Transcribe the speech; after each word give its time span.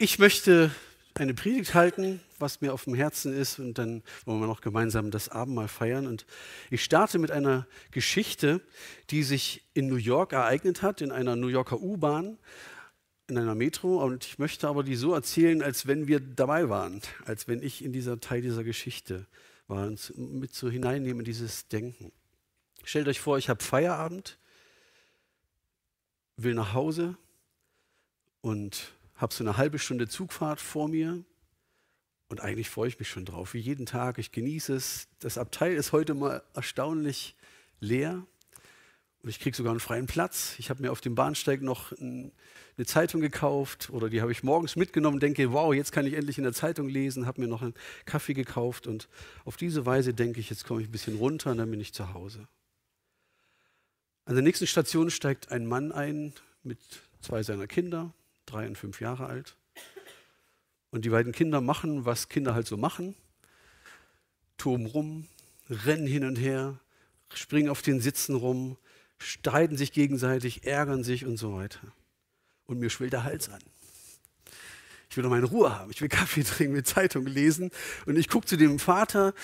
Ich 0.00 0.20
möchte 0.20 0.70
eine 1.14 1.34
Predigt 1.34 1.74
halten, 1.74 2.20
was 2.38 2.60
mir 2.60 2.72
auf 2.72 2.84
dem 2.84 2.94
Herzen 2.94 3.36
ist, 3.36 3.58
und 3.58 3.78
dann 3.78 4.04
wollen 4.26 4.38
wir 4.38 4.46
noch 4.46 4.60
gemeinsam 4.60 5.10
das 5.10 5.28
Abendmahl 5.28 5.66
feiern. 5.66 6.06
Und 6.06 6.24
ich 6.70 6.84
starte 6.84 7.18
mit 7.18 7.32
einer 7.32 7.66
Geschichte, 7.90 8.60
die 9.10 9.24
sich 9.24 9.64
in 9.74 9.88
New 9.88 9.96
York 9.96 10.32
ereignet 10.32 10.82
hat, 10.82 11.00
in 11.00 11.10
einer 11.10 11.34
New 11.34 11.48
Yorker 11.48 11.80
U-Bahn, 11.80 12.38
in 13.26 13.38
einer 13.38 13.56
Metro. 13.56 14.00
Und 14.04 14.24
ich 14.24 14.38
möchte 14.38 14.68
aber 14.68 14.84
die 14.84 14.94
so 14.94 15.14
erzählen, 15.14 15.62
als 15.62 15.88
wenn 15.88 16.06
wir 16.06 16.20
dabei 16.20 16.68
waren, 16.68 17.02
als 17.24 17.48
wenn 17.48 17.60
ich 17.60 17.84
in 17.84 17.92
dieser 17.92 18.20
Teil 18.20 18.40
dieser 18.40 18.62
Geschichte 18.62 19.26
war, 19.66 19.84
und 19.88 20.16
mit 20.16 20.54
so 20.54 20.70
hineinnehmen 20.70 21.22
in 21.22 21.24
dieses 21.24 21.66
Denken. 21.66 22.12
Stellt 22.84 23.08
euch 23.08 23.18
vor, 23.18 23.36
ich 23.36 23.48
habe 23.48 23.64
Feierabend, 23.64 24.38
will 26.36 26.54
nach 26.54 26.72
Hause 26.72 27.16
und 28.42 28.92
habe 29.18 29.34
so 29.34 29.44
eine 29.44 29.56
halbe 29.56 29.78
Stunde 29.78 30.08
Zugfahrt 30.08 30.60
vor 30.60 30.88
mir 30.88 31.22
und 32.28 32.40
eigentlich 32.40 32.70
freue 32.70 32.88
ich 32.88 32.98
mich 32.98 33.08
schon 33.08 33.24
drauf, 33.24 33.52
wie 33.54 33.58
jeden 33.58 33.84
Tag. 33.84 34.18
Ich 34.18 34.32
genieße 34.32 34.74
es. 34.74 35.08
Das 35.18 35.38
Abteil 35.38 35.74
ist 35.74 35.92
heute 35.92 36.14
mal 36.14 36.42
erstaunlich 36.54 37.34
leer 37.80 38.24
und 39.22 39.28
ich 39.28 39.40
kriege 39.40 39.56
sogar 39.56 39.72
einen 39.72 39.80
freien 39.80 40.06
Platz. 40.06 40.54
Ich 40.58 40.70
habe 40.70 40.82
mir 40.82 40.92
auf 40.92 41.00
dem 41.00 41.14
Bahnsteig 41.14 41.62
noch 41.62 41.92
eine 41.98 42.32
Zeitung 42.86 43.20
gekauft 43.20 43.90
oder 43.90 44.08
die 44.08 44.20
habe 44.20 44.30
ich 44.30 44.44
morgens 44.44 44.76
mitgenommen, 44.76 45.18
denke, 45.18 45.52
wow, 45.52 45.74
jetzt 45.74 45.90
kann 45.90 46.06
ich 46.06 46.14
endlich 46.14 46.38
in 46.38 46.44
der 46.44 46.52
Zeitung 46.52 46.88
lesen, 46.88 47.26
habe 47.26 47.40
mir 47.40 47.48
noch 47.48 47.62
einen 47.62 47.74
Kaffee 48.04 48.34
gekauft 48.34 48.86
und 48.86 49.08
auf 49.44 49.56
diese 49.56 49.84
Weise 49.84 50.14
denke 50.14 50.38
ich, 50.38 50.48
jetzt 50.50 50.64
komme 50.64 50.80
ich 50.80 50.88
ein 50.88 50.92
bisschen 50.92 51.16
runter 51.16 51.50
und 51.50 51.58
dann 51.58 51.70
bin 51.70 51.80
ich 51.80 51.92
zu 51.92 52.14
Hause. 52.14 52.46
An 54.26 54.34
der 54.34 54.44
nächsten 54.44 54.66
Station 54.66 55.10
steigt 55.10 55.50
ein 55.50 55.66
Mann 55.66 55.90
ein 55.90 56.34
mit 56.62 56.78
zwei 57.20 57.42
seiner 57.42 57.66
Kinder 57.66 58.12
drei 58.50 58.66
und 58.66 58.76
fünf 58.76 59.00
Jahre 59.00 59.26
alt. 59.26 59.56
Und 60.90 61.04
die 61.04 61.10
beiden 61.10 61.32
Kinder 61.32 61.60
machen, 61.60 62.04
was 62.04 62.28
Kinder 62.28 62.54
halt 62.54 62.66
so 62.66 62.76
machen. 62.76 63.14
Toben 64.56 64.86
rum, 64.86 65.26
rennen 65.68 66.06
hin 66.06 66.24
und 66.24 66.36
her, 66.36 66.78
springen 67.34 67.68
auf 67.68 67.82
den 67.82 68.00
Sitzen 68.00 68.34
rum, 68.34 68.76
streiten 69.18 69.76
sich 69.76 69.92
gegenseitig, 69.92 70.64
ärgern 70.64 71.04
sich 71.04 71.26
und 71.26 71.36
so 71.36 71.54
weiter. 71.54 71.80
Und 72.66 72.78
mir 72.78 72.90
schwillt 72.90 73.12
der 73.12 73.24
Hals 73.24 73.48
an. 73.48 73.60
Ich 75.10 75.16
will 75.16 75.22
doch 75.22 75.30
meine 75.30 75.46
Ruhe 75.46 75.78
haben. 75.78 75.90
Ich 75.90 76.00
will 76.00 76.08
Kaffee 76.08 76.42
trinken, 76.44 76.74
will 76.74 76.84
Zeitung 76.84 77.26
lesen. 77.26 77.70
Und 78.06 78.16
ich 78.16 78.28
gucke 78.28 78.46
zu 78.46 78.56
dem 78.56 78.78
Vater 78.78 79.34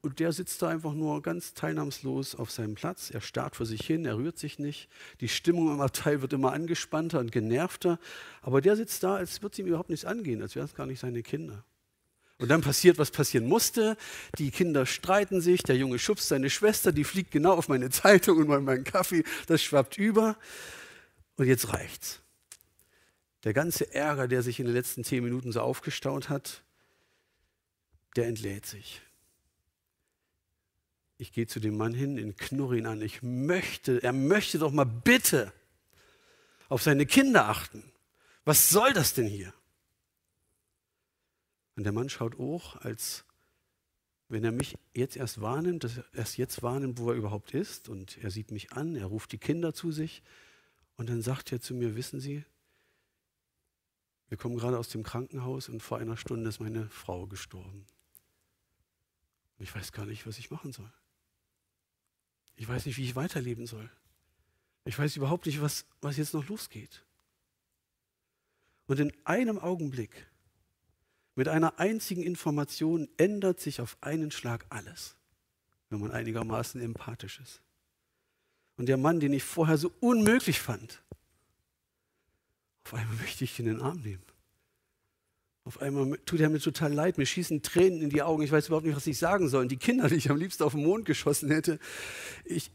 und 0.00 0.20
der 0.20 0.32
sitzt 0.32 0.62
da 0.62 0.68
einfach 0.68 0.92
nur 0.92 1.22
ganz 1.22 1.54
teilnahmslos 1.54 2.36
auf 2.36 2.50
seinem 2.52 2.74
Platz. 2.74 3.10
Er 3.10 3.20
starrt 3.20 3.56
vor 3.56 3.66
sich 3.66 3.84
hin, 3.84 4.04
er 4.04 4.16
rührt 4.16 4.38
sich 4.38 4.58
nicht. 4.58 4.88
Die 5.20 5.28
Stimmung 5.28 5.72
im 5.72 5.80
Abteil 5.80 6.22
wird 6.22 6.32
immer 6.32 6.52
angespannter 6.52 7.18
und 7.18 7.32
genervter. 7.32 7.98
Aber 8.40 8.60
der 8.60 8.76
sitzt 8.76 9.02
da, 9.02 9.16
als 9.16 9.42
würde 9.42 9.54
es 9.54 9.58
ihm 9.58 9.66
überhaupt 9.66 9.90
nichts 9.90 10.04
angehen, 10.04 10.40
als 10.40 10.54
wären 10.54 10.66
es 10.66 10.74
gar 10.74 10.86
nicht 10.86 11.00
seine 11.00 11.22
Kinder. 11.22 11.64
Und 12.38 12.48
dann 12.48 12.60
passiert, 12.60 12.98
was 12.98 13.10
passieren 13.10 13.48
musste. 13.48 13.96
Die 14.38 14.52
Kinder 14.52 14.86
streiten 14.86 15.40
sich, 15.40 15.64
der 15.64 15.76
Junge 15.76 15.98
schubst 15.98 16.28
seine 16.28 16.50
Schwester, 16.50 16.92
die 16.92 17.02
fliegt 17.02 17.32
genau 17.32 17.54
auf 17.54 17.68
meine 17.68 17.90
Zeitung 17.90 18.38
und 18.38 18.64
meinen 18.64 18.84
Kaffee, 18.84 19.24
das 19.48 19.62
schwappt 19.62 19.98
über. 19.98 20.36
Und 21.36 21.46
jetzt 21.46 21.72
reicht's. 21.72 22.20
Der 23.42 23.52
ganze 23.52 23.92
Ärger, 23.92 24.28
der 24.28 24.42
sich 24.42 24.60
in 24.60 24.66
den 24.66 24.74
letzten 24.74 25.02
zehn 25.02 25.24
Minuten 25.24 25.50
so 25.50 25.60
aufgestaut 25.60 26.28
hat, 26.28 26.62
der 28.14 28.28
entlädt 28.28 28.66
sich. 28.66 29.02
Ich 31.18 31.32
gehe 31.32 31.48
zu 31.48 31.58
dem 31.58 31.76
Mann 31.76 31.92
hin, 31.92 32.16
in 32.16 32.36
knurre 32.36 32.78
ihn 32.78 32.86
an. 32.86 33.02
Ich 33.02 33.22
möchte, 33.22 34.02
er 34.02 34.12
möchte 34.12 34.58
doch 34.58 34.70
mal 34.70 34.84
bitte 34.84 35.52
auf 36.68 36.82
seine 36.82 37.06
Kinder 37.06 37.48
achten. 37.48 37.82
Was 38.44 38.70
soll 38.70 38.92
das 38.92 39.14
denn 39.14 39.26
hier? 39.26 39.52
Und 41.74 41.84
der 41.84 41.92
Mann 41.92 42.08
schaut 42.08 42.38
hoch, 42.38 42.76
als 42.76 43.24
wenn 44.28 44.44
er 44.44 44.52
mich 44.52 44.76
jetzt 44.94 45.16
erst 45.16 45.40
wahrnimmt, 45.40 45.84
dass 45.84 45.98
er 45.98 46.04
erst 46.14 46.36
jetzt 46.38 46.62
wahrnimmt, 46.62 46.98
wo 46.98 47.10
er 47.10 47.16
überhaupt 47.16 47.52
ist. 47.52 47.88
Und 47.88 48.18
er 48.18 48.30
sieht 48.30 48.50
mich 48.52 48.72
an, 48.72 48.94
er 48.94 49.06
ruft 49.06 49.32
die 49.32 49.38
Kinder 49.38 49.74
zu 49.74 49.90
sich. 49.90 50.22
Und 50.96 51.08
dann 51.08 51.22
sagt 51.22 51.50
er 51.52 51.60
zu 51.60 51.74
mir, 51.74 51.96
wissen 51.96 52.20
Sie, 52.20 52.44
wir 54.28 54.36
kommen 54.36 54.56
gerade 54.56 54.78
aus 54.78 54.88
dem 54.88 55.02
Krankenhaus 55.02 55.68
und 55.68 55.82
vor 55.82 55.98
einer 55.98 56.16
Stunde 56.16 56.48
ist 56.48 56.60
meine 56.60 56.88
Frau 56.90 57.26
gestorben. 57.26 57.86
Ich 59.58 59.74
weiß 59.74 59.92
gar 59.92 60.06
nicht, 60.06 60.26
was 60.26 60.38
ich 60.38 60.50
machen 60.50 60.72
soll. 60.72 60.92
Ich 62.58 62.68
weiß 62.68 62.86
nicht, 62.86 62.96
wie 62.96 63.04
ich 63.04 63.14
weiterleben 63.14 63.66
soll. 63.66 63.88
Ich 64.84 64.98
weiß 64.98 65.16
überhaupt 65.16 65.46
nicht, 65.46 65.62
was, 65.62 65.86
was 66.00 66.16
jetzt 66.16 66.34
noch 66.34 66.48
losgeht. 66.48 67.04
Und 68.86 68.98
in 68.98 69.12
einem 69.24 69.58
Augenblick, 69.60 70.26
mit 71.36 71.46
einer 71.46 71.78
einzigen 71.78 72.22
Information, 72.22 73.08
ändert 73.16 73.60
sich 73.60 73.80
auf 73.80 73.96
einen 74.00 74.32
Schlag 74.32 74.66
alles, 74.70 75.14
wenn 75.88 76.00
man 76.00 76.10
einigermaßen 76.10 76.80
empathisch 76.80 77.38
ist. 77.38 77.62
Und 78.76 78.86
der 78.86 78.96
Mann, 78.96 79.20
den 79.20 79.32
ich 79.32 79.44
vorher 79.44 79.78
so 79.78 79.92
unmöglich 80.00 80.58
fand, 80.58 81.00
auf 82.84 82.94
einmal 82.94 83.16
möchte 83.18 83.44
ich 83.44 83.56
ihn 83.60 83.68
in 83.68 83.74
den 83.76 83.82
Arm 83.82 84.00
nehmen. 84.00 84.24
Auf 85.68 85.82
einmal 85.82 86.16
tut 86.24 86.40
er 86.40 86.48
mir 86.48 86.60
total 86.60 86.94
leid, 86.94 87.18
mir 87.18 87.26
schießen 87.26 87.60
Tränen 87.60 88.00
in 88.00 88.08
die 88.08 88.22
Augen. 88.22 88.42
Ich 88.42 88.50
weiß 88.50 88.68
überhaupt 88.68 88.86
nicht, 88.86 88.96
was 88.96 89.06
ich 89.06 89.18
sagen 89.18 89.50
soll. 89.50 89.64
Und 89.64 89.68
die 89.70 89.76
Kinder, 89.76 90.08
die 90.08 90.14
ich 90.14 90.30
am 90.30 90.38
liebsten 90.38 90.62
auf 90.62 90.72
den 90.72 90.82
Mond 90.82 91.04
geschossen 91.04 91.50
hätte, 91.50 91.78
ich, 92.46 92.70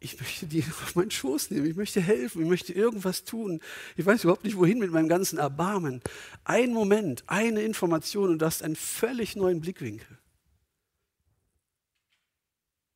ich 0.00 0.18
möchte 0.18 0.46
die 0.46 0.64
auf 0.64 0.96
meinen 0.96 1.12
Schoß 1.12 1.52
nehmen. 1.52 1.66
Ich 1.66 1.76
möchte 1.76 2.00
helfen. 2.00 2.42
Ich 2.42 2.48
möchte 2.48 2.72
irgendwas 2.72 3.22
tun. 3.22 3.60
Ich 3.96 4.04
weiß 4.04 4.24
überhaupt 4.24 4.42
nicht, 4.42 4.56
wohin 4.56 4.80
mit 4.80 4.90
meinem 4.90 5.08
ganzen 5.08 5.38
Erbarmen. 5.38 6.00
Ein 6.42 6.72
Moment, 6.72 7.22
eine 7.28 7.62
Information 7.62 8.30
und 8.30 8.40
du 8.40 8.46
hast 8.46 8.64
einen 8.64 8.74
völlig 8.74 9.36
neuen 9.36 9.60
Blickwinkel. 9.60 10.18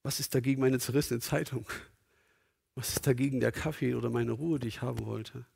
Was 0.02 0.18
ist 0.18 0.34
dagegen 0.34 0.60
meine 0.60 0.80
zerrissene 0.80 1.20
Zeitung? 1.20 1.66
Was 2.74 2.94
ist 2.94 3.06
dagegen 3.06 3.38
der 3.38 3.52
Kaffee 3.52 3.94
oder 3.94 4.10
meine 4.10 4.32
Ruhe, 4.32 4.58
die 4.58 4.66
ich 4.66 4.82
haben 4.82 5.06
wollte? 5.06 5.46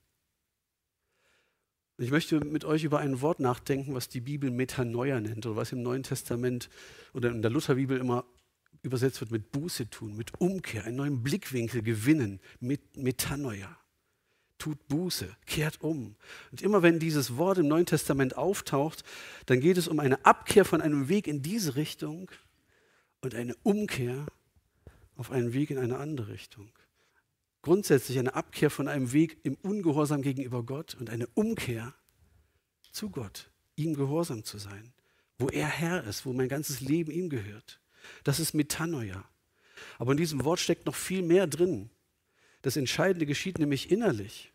Ich 2.00 2.10
möchte 2.10 2.40
mit 2.40 2.64
euch 2.64 2.84
über 2.84 2.98
ein 3.00 3.20
Wort 3.20 3.40
nachdenken, 3.40 3.92
was 3.92 4.08
die 4.08 4.22
Bibel 4.22 4.50
Metanoia 4.50 5.20
nennt 5.20 5.44
oder 5.44 5.56
was 5.56 5.70
im 5.70 5.82
Neuen 5.82 6.02
Testament 6.02 6.70
oder 7.12 7.28
in 7.28 7.42
der 7.42 7.50
Lutherbibel 7.50 7.98
immer 7.98 8.24
übersetzt 8.80 9.20
wird 9.20 9.30
mit 9.30 9.52
Buße 9.52 9.90
tun, 9.90 10.16
mit 10.16 10.40
Umkehr, 10.40 10.84
einen 10.86 10.96
neuen 10.96 11.22
Blickwinkel 11.22 11.82
gewinnen, 11.82 12.40
mit 12.58 12.96
Metanoia. 12.96 13.76
Tut 14.56 14.88
Buße, 14.88 15.36
kehrt 15.44 15.82
um. 15.82 16.16
Und 16.50 16.62
immer 16.62 16.82
wenn 16.82 17.00
dieses 17.00 17.36
Wort 17.36 17.58
im 17.58 17.68
Neuen 17.68 17.84
Testament 17.84 18.34
auftaucht, 18.34 19.04
dann 19.44 19.60
geht 19.60 19.76
es 19.76 19.86
um 19.86 20.00
eine 20.00 20.24
Abkehr 20.24 20.64
von 20.64 20.80
einem 20.80 21.10
Weg 21.10 21.26
in 21.26 21.42
diese 21.42 21.76
Richtung 21.76 22.30
und 23.20 23.34
eine 23.34 23.54
Umkehr 23.62 24.24
auf 25.16 25.30
einen 25.30 25.52
Weg 25.52 25.68
in 25.68 25.76
eine 25.76 25.98
andere 25.98 26.28
Richtung 26.28 26.72
grundsätzlich 27.62 28.18
eine 28.18 28.34
Abkehr 28.34 28.70
von 28.70 28.88
einem 28.88 29.12
Weg 29.12 29.38
im 29.42 29.54
Ungehorsam 29.56 30.22
gegenüber 30.22 30.62
Gott 30.62 30.94
und 30.94 31.10
eine 31.10 31.26
Umkehr 31.28 31.94
zu 32.92 33.10
Gott, 33.10 33.50
ihm 33.76 33.94
gehorsam 33.94 34.44
zu 34.44 34.58
sein, 34.58 34.92
wo 35.38 35.48
er 35.48 35.66
Herr 35.66 36.04
ist, 36.04 36.26
wo 36.26 36.32
mein 36.32 36.48
ganzes 36.48 36.80
Leben 36.80 37.10
ihm 37.10 37.28
gehört. 37.28 37.80
Das 38.24 38.40
ist 38.40 38.54
Metanoia. 38.54 39.28
Aber 39.98 40.12
in 40.12 40.18
diesem 40.18 40.44
Wort 40.44 40.60
steckt 40.60 40.86
noch 40.86 40.94
viel 40.94 41.22
mehr 41.22 41.46
drin. 41.46 41.90
Das 42.62 42.76
Entscheidende 42.76 43.26
geschieht 43.26 43.58
nämlich 43.58 43.90
innerlich. 43.90 44.52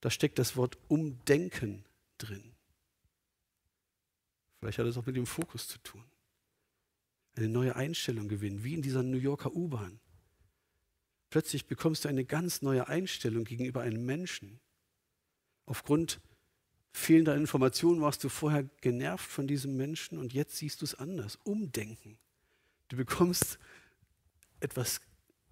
Da 0.00 0.10
steckt 0.10 0.38
das 0.38 0.56
Wort 0.56 0.78
Umdenken 0.88 1.84
drin. 2.16 2.54
Vielleicht 4.58 4.78
hat 4.78 4.86
es 4.86 4.96
auch 4.96 5.06
mit 5.06 5.16
dem 5.16 5.26
Fokus 5.26 5.68
zu 5.68 5.78
tun. 5.78 6.04
Eine 7.36 7.48
neue 7.48 7.76
Einstellung 7.76 8.28
gewinnen, 8.28 8.64
wie 8.64 8.74
in 8.74 8.82
dieser 8.82 9.02
New 9.02 9.18
Yorker 9.18 9.54
U-Bahn. 9.54 10.00
Plötzlich 11.30 11.66
bekommst 11.66 12.04
du 12.04 12.08
eine 12.08 12.24
ganz 12.24 12.60
neue 12.60 12.88
Einstellung 12.88 13.44
gegenüber 13.44 13.82
einem 13.82 14.04
Menschen. 14.04 14.60
Aufgrund 15.64 16.20
fehlender 16.92 17.36
Informationen 17.36 18.00
warst 18.00 18.24
du 18.24 18.28
vorher 18.28 18.64
genervt 18.80 19.30
von 19.30 19.46
diesem 19.46 19.76
Menschen 19.76 20.18
und 20.18 20.32
jetzt 20.32 20.56
siehst 20.56 20.80
du 20.80 20.84
es 20.84 20.96
anders. 20.96 21.38
Umdenken. 21.44 22.18
Du 22.88 22.96
bekommst 22.96 23.60
etwas 24.58 25.00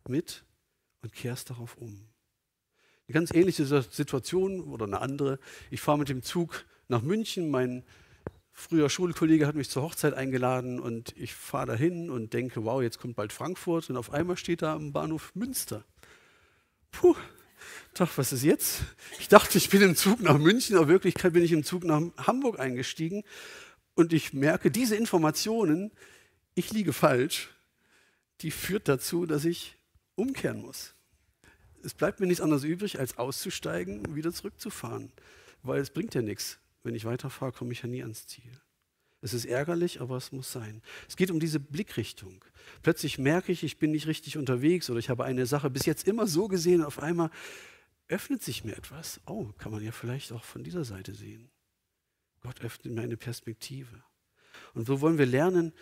mit 0.08 0.44
und 1.02 1.12
kehrst 1.12 1.50
darauf 1.50 1.76
um. 1.76 2.08
Eine 3.06 3.14
ganz 3.14 3.30
ähnliche 3.30 3.64
Situation 3.64 4.60
oder 4.62 4.84
eine 4.84 5.00
andere. 5.00 5.38
Ich 5.70 5.80
fahre 5.80 5.98
mit 5.98 6.08
dem 6.08 6.22
Zug 6.22 6.66
nach 6.88 7.02
München. 7.02 7.50
Mein 7.50 7.84
früher 8.58 8.90
Schulkollege 8.90 9.46
hat 9.46 9.54
mich 9.54 9.70
zur 9.70 9.82
Hochzeit 9.84 10.14
eingeladen 10.14 10.80
und 10.80 11.14
ich 11.16 11.32
fahre 11.34 11.68
dahin 11.68 12.10
und 12.10 12.32
denke, 12.32 12.64
wow, 12.64 12.82
jetzt 12.82 12.98
kommt 12.98 13.14
bald 13.14 13.32
Frankfurt 13.32 13.88
und 13.88 13.96
auf 13.96 14.12
einmal 14.12 14.36
steht 14.36 14.62
da 14.62 14.74
am 14.74 14.92
Bahnhof 14.92 15.30
Münster. 15.34 15.84
Puh, 16.90 17.14
Tag, 17.94 18.10
was 18.16 18.32
ist 18.32 18.42
jetzt? 18.42 18.80
Ich 19.20 19.28
dachte, 19.28 19.58
ich 19.58 19.70
bin 19.70 19.80
im 19.82 19.94
Zug 19.94 20.20
nach 20.20 20.38
München, 20.38 20.74
aber 20.76 20.86
in 20.86 20.90
Wirklichkeit 20.90 21.32
bin 21.34 21.44
ich 21.44 21.52
im 21.52 21.62
Zug 21.62 21.84
nach 21.84 22.02
Hamburg 22.16 22.58
eingestiegen 22.58 23.22
und 23.94 24.12
ich 24.12 24.32
merke, 24.32 24.72
diese 24.72 24.96
Informationen, 24.96 25.92
ich 26.56 26.72
liege 26.72 26.92
falsch, 26.92 27.50
die 28.40 28.50
führt 28.50 28.88
dazu, 28.88 29.24
dass 29.24 29.44
ich 29.44 29.76
umkehren 30.16 30.60
muss. 30.60 30.94
Es 31.84 31.94
bleibt 31.94 32.18
mir 32.18 32.26
nichts 32.26 32.40
anderes 32.40 32.64
übrig, 32.64 32.98
als 32.98 33.18
auszusteigen 33.18 34.04
und 34.04 34.16
wieder 34.16 34.32
zurückzufahren. 34.32 35.12
weil 35.62 35.80
es 35.80 35.90
bringt 35.90 36.14
ja 36.14 36.22
nichts. 36.22 36.58
Wenn 36.82 36.94
ich 36.94 37.04
weiterfahre, 37.04 37.52
komme 37.52 37.72
ich 37.72 37.82
ja 37.82 37.88
nie 37.88 38.02
ans 38.02 38.26
Ziel. 38.26 38.52
Es 39.20 39.34
ist 39.34 39.46
ärgerlich, 39.46 40.00
aber 40.00 40.16
es 40.16 40.30
muss 40.30 40.52
sein. 40.52 40.80
Es 41.08 41.16
geht 41.16 41.30
um 41.30 41.40
diese 41.40 41.58
Blickrichtung. 41.58 42.44
Plötzlich 42.82 43.18
merke 43.18 43.50
ich, 43.50 43.64
ich 43.64 43.78
bin 43.78 43.90
nicht 43.90 44.06
richtig 44.06 44.36
unterwegs 44.36 44.88
oder 44.90 45.00
ich 45.00 45.10
habe 45.10 45.24
eine 45.24 45.46
Sache 45.46 45.70
bis 45.70 45.86
jetzt 45.86 46.06
immer 46.06 46.28
so 46.28 46.46
gesehen, 46.46 46.84
auf 46.84 47.00
einmal 47.00 47.30
öffnet 48.06 48.42
sich 48.42 48.64
mir 48.64 48.76
etwas. 48.76 49.20
Oh, 49.26 49.46
kann 49.58 49.72
man 49.72 49.82
ja 49.82 49.90
vielleicht 49.90 50.32
auch 50.32 50.44
von 50.44 50.62
dieser 50.62 50.84
Seite 50.84 51.14
sehen. 51.14 51.50
Gott 52.40 52.60
öffnet 52.60 52.94
mir 52.94 53.02
eine 53.02 53.16
Perspektive. 53.16 54.02
Und 54.74 54.86
so 54.86 55.00
wollen 55.00 55.18
wir 55.18 55.26
lernen, 55.26 55.72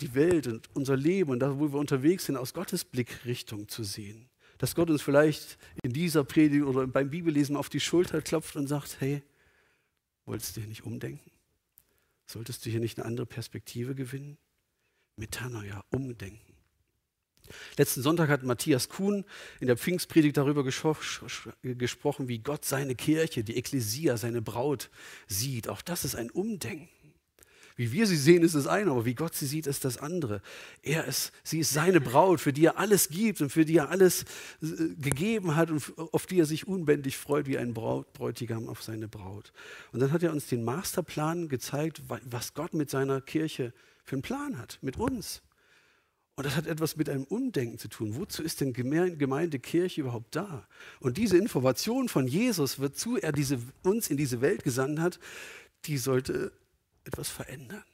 die 0.00 0.14
Welt 0.14 0.46
und 0.46 0.68
unser 0.74 0.96
Leben 0.96 1.30
und 1.30 1.40
da, 1.40 1.58
wo 1.58 1.72
wir 1.72 1.78
unterwegs 1.78 2.26
sind, 2.26 2.36
aus 2.36 2.54
Gottes 2.54 2.84
Blickrichtung 2.84 3.68
zu 3.68 3.84
sehen. 3.84 4.28
Dass 4.58 4.74
Gott 4.74 4.90
uns 4.90 5.02
vielleicht 5.02 5.58
in 5.82 5.92
dieser 5.92 6.24
Predigt 6.24 6.64
oder 6.64 6.86
beim 6.86 7.10
Bibellesen 7.10 7.56
auf 7.56 7.68
die 7.68 7.80
Schulter 7.80 8.22
klopft 8.22 8.56
und 8.56 8.66
sagt, 8.66 9.00
hey, 9.00 9.22
wolltest 10.26 10.56
du 10.56 10.60
hier 10.60 10.68
nicht 10.68 10.84
umdenken? 10.84 11.30
Solltest 12.26 12.66
du 12.66 12.70
hier 12.70 12.80
nicht 12.80 12.98
eine 12.98 13.06
andere 13.06 13.26
Perspektive 13.26 13.94
gewinnen? 13.94 14.36
Metanoia, 15.16 15.84
umdenken. 15.90 16.56
Letzten 17.76 18.02
Sonntag 18.02 18.28
hat 18.28 18.42
Matthias 18.42 18.88
Kuhn 18.88 19.24
in 19.60 19.68
der 19.68 19.76
Pfingstpredigt 19.76 20.36
darüber 20.36 20.64
gesprochen, 20.64 22.28
wie 22.28 22.38
Gott 22.40 22.64
seine 22.64 22.96
Kirche, 22.96 23.44
die 23.44 23.56
Ekklesia, 23.56 24.16
seine 24.16 24.42
Braut 24.42 24.90
sieht. 25.28 25.68
Auch 25.68 25.80
das 25.80 26.04
ist 26.04 26.16
ein 26.16 26.30
Umdenken. 26.30 26.88
Wie 27.76 27.92
wir 27.92 28.06
sie 28.06 28.16
sehen, 28.16 28.42
ist 28.42 28.54
das 28.54 28.66
eine, 28.66 28.90
aber 28.90 29.04
wie 29.04 29.14
Gott 29.14 29.34
sie 29.34 29.44
sieht, 29.44 29.66
ist 29.66 29.84
das 29.84 29.98
andere. 29.98 30.40
Er 30.82 31.04
ist, 31.04 31.30
sie 31.44 31.58
ist 31.58 31.74
seine 31.74 32.00
Braut, 32.00 32.40
für 32.40 32.54
die 32.54 32.64
er 32.64 32.78
alles 32.78 33.10
gibt 33.10 33.42
und 33.42 33.50
für 33.50 33.66
die 33.66 33.76
er 33.76 33.90
alles 33.90 34.22
äh, 34.62 34.94
gegeben 34.98 35.56
hat 35.56 35.70
und 35.70 35.82
auf 35.96 36.24
die 36.24 36.40
er 36.40 36.46
sich 36.46 36.66
unbändig 36.66 37.18
freut, 37.18 37.46
wie 37.46 37.58
ein 37.58 37.74
Braut, 37.74 38.10
Bräutigam 38.14 38.68
auf 38.70 38.82
seine 38.82 39.08
Braut. 39.08 39.52
Und 39.92 40.00
dann 40.00 40.10
hat 40.10 40.22
er 40.22 40.32
uns 40.32 40.46
den 40.46 40.64
Masterplan 40.64 41.48
gezeigt, 41.48 42.02
was 42.08 42.54
Gott 42.54 42.72
mit 42.72 42.88
seiner 42.88 43.20
Kirche 43.20 43.74
für 44.04 44.16
einen 44.16 44.22
Plan 44.22 44.58
hat, 44.58 44.78
mit 44.80 44.96
uns. 44.96 45.42
Und 46.36 46.44
das 46.44 46.56
hat 46.56 46.66
etwas 46.66 46.96
mit 46.96 47.10
einem 47.10 47.24
Umdenken 47.24 47.78
zu 47.78 47.88
tun. 47.88 48.16
Wozu 48.16 48.42
ist 48.42 48.60
denn 48.60 48.72
Gemeinde, 48.72 49.58
Kirche 49.58 50.02
überhaupt 50.02 50.34
da? 50.36 50.66
Und 51.00 51.18
diese 51.18 51.36
Information 51.36 52.08
von 52.08 52.26
Jesus, 52.26 52.78
wozu 52.78 53.16
er 53.18 53.32
diese, 53.32 53.58
uns 53.82 54.08
in 54.08 54.16
diese 54.16 54.40
Welt 54.40 54.62
gesandt 54.62 54.98
hat, 54.98 55.18
die 55.86 55.98
sollte 55.98 56.52
etwas 57.06 57.28
verändern. 57.28 57.84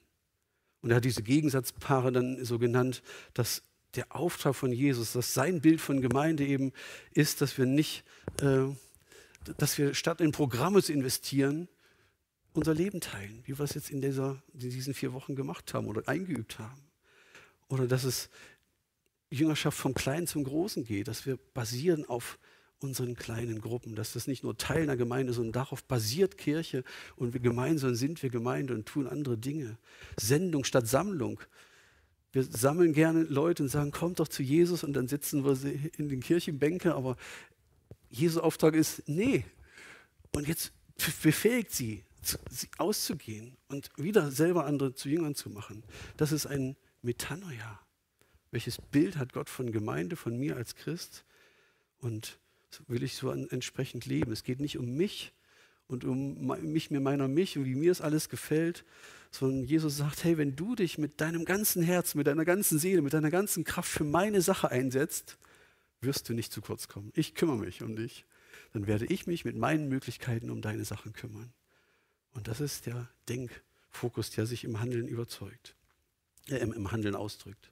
Und 0.80 0.90
er 0.90 0.96
hat 0.96 1.04
diese 1.04 1.22
Gegensatzpaare 1.22 2.12
dann 2.12 2.44
so 2.44 2.58
genannt, 2.58 3.02
dass 3.34 3.62
der 3.94 4.14
Auftrag 4.14 4.54
von 4.56 4.72
Jesus, 4.72 5.12
dass 5.12 5.34
sein 5.34 5.60
Bild 5.60 5.80
von 5.80 6.00
Gemeinde 6.00 6.44
eben 6.44 6.72
ist, 7.12 7.40
dass 7.40 7.58
wir 7.58 7.66
nicht, 7.66 8.04
äh, 8.40 8.64
dass 9.58 9.78
wir 9.78 9.94
statt 9.94 10.20
in 10.20 10.32
Programme 10.32 10.82
zu 10.82 10.92
investieren, 10.92 11.68
unser 12.54 12.74
Leben 12.74 13.00
teilen, 13.00 13.42
wie 13.44 13.58
wir 13.58 13.64
es 13.64 13.74
jetzt 13.74 13.90
in, 13.90 14.00
dieser, 14.00 14.42
in 14.52 14.60
diesen 14.60 14.94
vier 14.94 15.12
Wochen 15.12 15.34
gemacht 15.36 15.72
haben 15.72 15.86
oder 15.86 16.06
eingeübt 16.08 16.58
haben. 16.58 16.82
Oder 17.68 17.86
dass 17.86 18.04
es 18.04 18.28
Jüngerschaft 19.30 19.78
vom 19.78 19.94
Kleinen 19.94 20.26
zum 20.26 20.44
Großen 20.44 20.84
geht, 20.84 21.08
dass 21.08 21.24
wir 21.24 21.38
basieren 21.54 22.04
auf 22.04 22.38
unseren 22.82 23.14
kleinen 23.14 23.60
Gruppen, 23.60 23.94
dass 23.94 24.12
das 24.12 24.26
nicht 24.26 24.42
nur 24.42 24.56
Teil 24.56 24.82
einer 24.82 24.96
Gemeinde, 24.96 25.32
sondern 25.32 25.52
darauf 25.52 25.84
basiert 25.84 26.38
Kirche 26.38 26.84
und 27.16 27.32
wir 27.32 27.40
gemeinsam 27.40 27.94
sind 27.94 28.22
wir 28.22 28.30
Gemeinde 28.30 28.74
und 28.74 28.86
tun 28.86 29.06
andere 29.06 29.38
Dinge. 29.38 29.78
Sendung 30.18 30.64
statt 30.64 30.86
Sammlung. 30.86 31.40
Wir 32.32 32.44
sammeln 32.44 32.92
gerne 32.92 33.22
Leute 33.24 33.62
und 33.62 33.68
sagen, 33.68 33.90
kommt 33.90 34.18
doch 34.18 34.28
zu 34.28 34.42
Jesus 34.42 34.84
und 34.84 34.94
dann 34.94 35.06
sitzen 35.06 35.44
wir 35.44 35.52
in 35.98 36.08
den 36.08 36.20
Kirchenbänken, 36.20 36.92
aber 36.92 37.16
Jesu 38.10 38.40
Auftrag 38.40 38.74
ist, 38.74 39.08
nee. 39.08 39.44
Und 40.34 40.48
jetzt 40.48 40.72
befähigt 41.22 41.72
sie, 41.72 42.04
auszugehen 42.78 43.56
und 43.68 43.90
wieder 43.96 44.30
selber 44.30 44.66
andere 44.66 44.94
zu 44.94 45.08
Jüngern 45.08 45.34
zu 45.34 45.50
machen. 45.50 45.82
Das 46.16 46.32
ist 46.32 46.46
ein 46.46 46.76
Metanoia. 47.02 47.80
Welches 48.50 48.78
Bild 48.80 49.16
hat 49.16 49.32
Gott 49.32 49.48
von 49.48 49.72
Gemeinde, 49.72 50.14
von 50.16 50.38
mir 50.38 50.56
als 50.56 50.74
Christ? 50.76 51.24
Und 51.98 52.38
will 52.88 53.02
ich 53.02 53.14
so 53.14 53.30
entsprechend 53.30 54.06
leben. 54.06 54.32
Es 54.32 54.44
geht 54.44 54.60
nicht 54.60 54.78
um 54.78 54.94
mich 54.94 55.32
und 55.88 56.04
um 56.04 56.46
mich, 56.62 56.90
mir, 56.90 57.00
meiner, 57.00 57.28
mich 57.28 57.56
und 57.58 57.64
wie 57.64 57.74
mir 57.74 57.92
es 57.92 58.00
alles 58.00 58.28
gefällt, 58.28 58.84
sondern 59.30 59.64
Jesus 59.64 59.96
sagt, 59.96 60.24
hey, 60.24 60.38
wenn 60.38 60.56
du 60.56 60.74
dich 60.74 60.98
mit 60.98 61.20
deinem 61.20 61.44
ganzen 61.44 61.82
Herz, 61.82 62.14
mit 62.14 62.26
deiner 62.26 62.44
ganzen 62.44 62.78
Seele, 62.78 63.02
mit 63.02 63.14
deiner 63.14 63.30
ganzen 63.30 63.64
Kraft 63.64 63.90
für 63.90 64.04
meine 64.04 64.42
Sache 64.42 64.70
einsetzt, 64.70 65.38
wirst 66.00 66.28
du 66.28 66.34
nicht 66.34 66.52
zu 66.52 66.60
kurz 66.60 66.88
kommen. 66.88 67.12
Ich 67.14 67.34
kümmere 67.34 67.58
mich 67.58 67.82
um 67.82 67.96
dich. 67.96 68.26
Dann 68.72 68.86
werde 68.86 69.06
ich 69.06 69.26
mich 69.26 69.44
mit 69.44 69.56
meinen 69.56 69.88
Möglichkeiten 69.88 70.50
um 70.50 70.60
deine 70.62 70.84
Sachen 70.84 71.12
kümmern. 71.12 71.52
Und 72.34 72.48
das 72.48 72.60
ist 72.60 72.86
der 72.86 73.08
Denkfokus, 73.28 74.30
der 74.30 74.46
sich 74.46 74.64
im 74.64 74.80
Handeln 74.80 75.06
überzeugt, 75.06 75.76
äh, 76.48 76.56
im 76.56 76.90
Handeln 76.90 77.14
ausdrückt. 77.14 77.70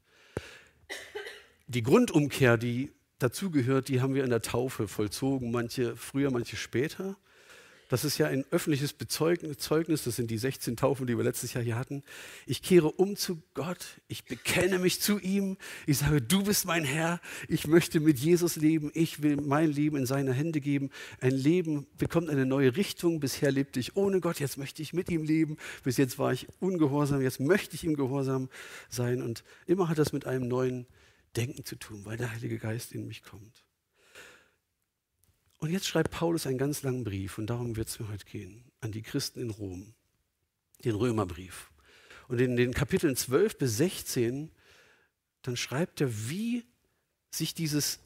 Die 1.67 1.83
Grundumkehr, 1.83 2.57
die 2.57 2.93
dazugehört, 3.23 3.89
die 3.89 4.01
haben 4.01 4.15
wir 4.15 4.25
in 4.25 4.31
der 4.31 4.43
Taufe 4.43 4.89
vollzogen, 4.89 5.51
manche 5.51 5.97
früher, 5.97 6.31
manche 6.31 6.57
später. 6.57 7.17
Das 7.91 8.05
ist 8.05 8.19
ja 8.19 8.29
ein 8.29 8.45
öffentliches 8.53 8.93
Bezeugnis, 8.93 10.05
das 10.05 10.15
sind 10.15 10.31
die 10.31 10.39
16 10.39 10.77
Taufen, 10.77 11.09
die 11.09 11.17
wir 11.17 11.25
letztes 11.25 11.55
Jahr 11.55 11.65
hier 11.65 11.75
hatten. 11.75 12.05
Ich 12.47 12.63
kehre 12.63 12.93
um 12.93 13.17
zu 13.17 13.43
Gott, 13.53 14.01
ich 14.07 14.25
bekenne 14.25 14.79
mich 14.79 15.01
zu 15.01 15.19
ihm, 15.19 15.57
ich 15.87 15.99
sage, 15.99 16.23
du 16.23 16.45
bist 16.45 16.67
mein 16.67 16.85
Herr, 16.85 17.21
ich 17.49 17.67
möchte 17.67 17.99
mit 17.99 18.17
Jesus 18.21 18.55
leben, 18.55 18.93
ich 18.95 19.25
will 19.25 19.37
mein 19.39 19.73
Leben 19.73 19.97
in 19.97 20.07
seine 20.07 20.33
Hände 20.33 20.61
geben. 20.61 20.91
Ein 21.19 21.33
Leben 21.33 21.89
bekommt 21.99 22.31
eine 22.31 22.47
neue 22.47 22.77
Richtung, 22.77 23.19
bisher 23.19 23.51
lebte 23.51 23.81
ich 23.81 23.97
ohne 23.97 24.21
Gott, 24.21 24.39
jetzt 24.39 24.57
möchte 24.57 24.83
ich 24.83 24.93
mit 24.93 25.11
ihm 25.11 25.25
leben, 25.25 25.57
bis 25.83 25.97
jetzt 25.97 26.17
war 26.17 26.33
ich 26.33 26.47
ungehorsam, 26.61 27.21
jetzt 27.21 27.41
möchte 27.41 27.75
ich 27.75 27.83
ihm 27.83 27.97
gehorsam 27.97 28.49
sein 28.89 29.21
und 29.21 29.43
immer 29.67 29.89
hat 29.89 29.99
das 29.99 30.13
mit 30.13 30.29
einem 30.29 30.47
neuen 30.47 30.87
Denken 31.37 31.65
zu 31.65 31.77
tun, 31.77 32.05
weil 32.05 32.17
der 32.17 32.33
Heilige 32.33 32.59
Geist 32.59 32.93
in 32.93 33.07
mich 33.07 33.23
kommt. 33.23 33.65
Und 35.59 35.71
jetzt 35.71 35.87
schreibt 35.87 36.11
Paulus 36.11 36.47
einen 36.47 36.59
ganz 36.59 36.83
langen 36.83 37.05
Brief, 37.05 37.39
und 37.39 37.49
darum 37.49 37.77
wird 37.77 37.89
es 37.89 38.01
mir 38.01 38.09
heute 38.09 38.25
gehen, 38.25 38.65
an 38.81 38.93
die 38.93 39.03
Christen 39.03 39.41
in 39.41 39.51
Rom, 39.51 39.95
den 40.85 40.95
Römerbrief. 40.95 41.71
Und 42.29 42.41
in 42.41 42.57
den 42.57 42.73
Kapiteln 42.73 43.15
12 43.15 43.59
bis 43.59 43.77
16, 43.77 44.51
dann 45.43 45.57
schreibt 45.57 46.01
er, 46.01 46.29
wie 46.29 46.65
sich 47.31 47.55
dieses 47.55 48.01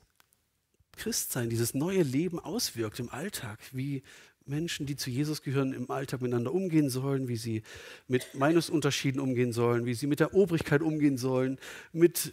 Christsein, 0.97 1.51
dieses 1.51 1.75
neue 1.75 2.03
Leben 2.03 2.39
auswirkt 2.41 2.99
im 2.99 3.11
Alltag, 3.11 3.61
wie 3.73 4.03
Menschen, 4.47 4.87
die 4.87 4.97
zu 4.97 5.11
Jesus 5.11 5.43
gehören, 5.43 5.73
im 5.73 5.91
Alltag 5.91 6.21
miteinander 6.21 6.53
umgehen 6.53 6.91
sollen, 6.91 7.29
wie 7.29 7.37
sie 7.37 7.63
mit 8.09 8.35
Meinungsunterschieden 8.35 9.21
umgehen 9.21 9.53
sollen, 9.53 9.87
wie 9.87 9.95
sie 9.95 10.07
mit 10.07 10.21
der 10.21 10.35
Obrigkeit 10.35 10.83
umgehen 10.83 11.17
sollen, 11.17 11.59
mit 11.93 12.33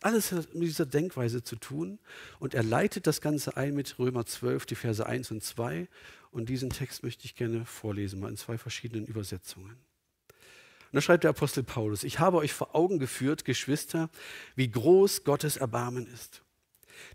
alles 0.00 0.32
mit 0.32 0.62
dieser 0.62 0.86
Denkweise 0.86 1.42
zu 1.42 1.56
tun. 1.56 1.98
Und 2.38 2.54
er 2.54 2.62
leitet 2.62 3.06
das 3.06 3.20
Ganze 3.20 3.56
ein 3.56 3.74
mit 3.74 3.98
Römer 3.98 4.24
12, 4.24 4.66
die 4.66 4.74
Verse 4.74 5.04
1 5.04 5.30
und 5.30 5.42
2. 5.42 5.88
Und 6.30 6.48
diesen 6.48 6.70
Text 6.70 7.02
möchte 7.02 7.24
ich 7.24 7.34
gerne 7.34 7.64
vorlesen, 7.64 8.20
mal 8.20 8.28
in 8.28 8.36
zwei 8.36 8.56
verschiedenen 8.56 9.06
Übersetzungen. 9.06 9.72
Und 9.72 10.96
da 10.96 11.00
schreibt 11.00 11.24
der 11.24 11.30
Apostel 11.30 11.62
Paulus, 11.62 12.02
ich 12.02 12.18
habe 12.18 12.38
euch 12.38 12.52
vor 12.52 12.74
Augen 12.74 12.98
geführt, 12.98 13.44
Geschwister, 13.44 14.10
wie 14.56 14.70
groß 14.70 15.24
Gottes 15.24 15.56
Erbarmen 15.56 16.06
ist. 16.12 16.42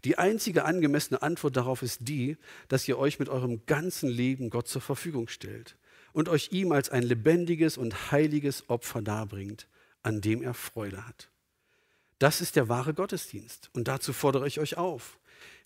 Die 0.04 0.18
einzige 0.18 0.66
angemessene 0.66 1.22
Antwort 1.22 1.56
darauf 1.56 1.82
ist 1.82 2.08
die, 2.08 2.38
dass 2.68 2.88
ihr 2.88 2.98
euch 2.98 3.20
mit 3.20 3.30
eurem 3.30 3.66
ganzen 3.66 4.10
Leben 4.10 4.50
Gott 4.50 4.68
zur 4.68 4.82
Verfügung 4.82 5.28
stellt 5.28 5.76
und 6.14 6.30
euch 6.30 6.50
ihm 6.52 6.72
als 6.72 6.90
ein 6.90 7.04
lebendiges 7.04 7.78
und 7.78 8.12
heiliges 8.12 8.70
Opfer 8.70 9.02
darbringt, 9.02 9.68
an 10.04 10.22
dem 10.22 10.42
er 10.42 10.54
Freude 10.54 11.06
hat. 11.06 11.30
Das 12.20 12.42
ist 12.42 12.56
der 12.56 12.70
wahre 12.70 12.94
Gottesdienst 12.94 13.70
und 13.74 13.88
dazu 13.88 14.14
fordere 14.14 14.48
ich 14.48 14.60
euch 14.60 14.78
auf. 14.78 15.18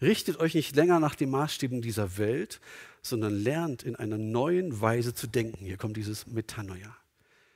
Richtet 0.01 0.39
euch 0.39 0.55
nicht 0.55 0.75
länger 0.75 0.99
nach 0.99 1.15
den 1.15 1.29
Maßstäben 1.29 1.81
dieser 1.81 2.17
Welt, 2.17 2.59
sondern 3.01 3.33
lernt 3.33 3.83
in 3.83 3.95
einer 3.95 4.17
neuen 4.17 4.81
Weise 4.81 5.13
zu 5.13 5.27
denken. 5.27 5.65
Hier 5.65 5.77
kommt 5.77 5.97
dieses 5.97 6.25
Metanoia 6.25 6.97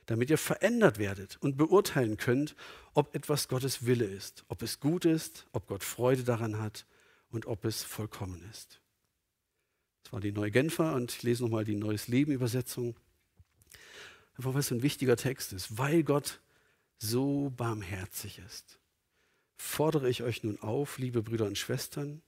damit 0.06 0.30
ihr 0.30 0.38
verändert 0.38 0.98
werdet 0.98 1.36
und 1.40 1.56
beurteilen 1.56 2.16
könnt, 2.16 2.54
ob 2.92 3.14
etwas 3.14 3.48
Gottes 3.48 3.86
Wille 3.86 4.04
ist, 4.04 4.44
ob 4.48 4.62
es 4.62 4.80
gut 4.80 5.04
ist, 5.04 5.46
ob 5.52 5.66
Gott 5.66 5.84
Freude 5.84 6.24
daran 6.24 6.58
hat 6.60 6.86
und 7.30 7.46
ob 7.46 7.64
es 7.64 7.82
vollkommen 7.82 8.42
ist. 8.50 8.80
Das 10.04 10.12
war 10.12 10.20
die 10.20 10.32
Neue 10.32 10.50
Genfer 10.50 10.94
und 10.94 11.12
ich 11.12 11.22
lese 11.22 11.42
nochmal 11.42 11.64
die 11.64 11.76
Neues 11.76 12.08
Leben 12.08 12.32
Übersetzung. 12.32 12.96
Einfach 14.36 14.52
weil 14.52 14.60
es 14.60 14.70
ein 14.70 14.82
wichtiger 14.82 15.16
Text 15.16 15.52
ist, 15.52 15.78
weil 15.78 16.02
Gott 16.02 16.40
so 16.98 17.52
barmherzig 17.56 18.38
ist. 18.38 18.78
Fordere 19.56 20.08
ich 20.08 20.22
euch 20.22 20.42
nun 20.42 20.60
auf, 20.60 20.98
liebe 20.98 21.22
Brüder 21.22 21.46
und 21.46 21.56
Schwestern, 21.56 22.22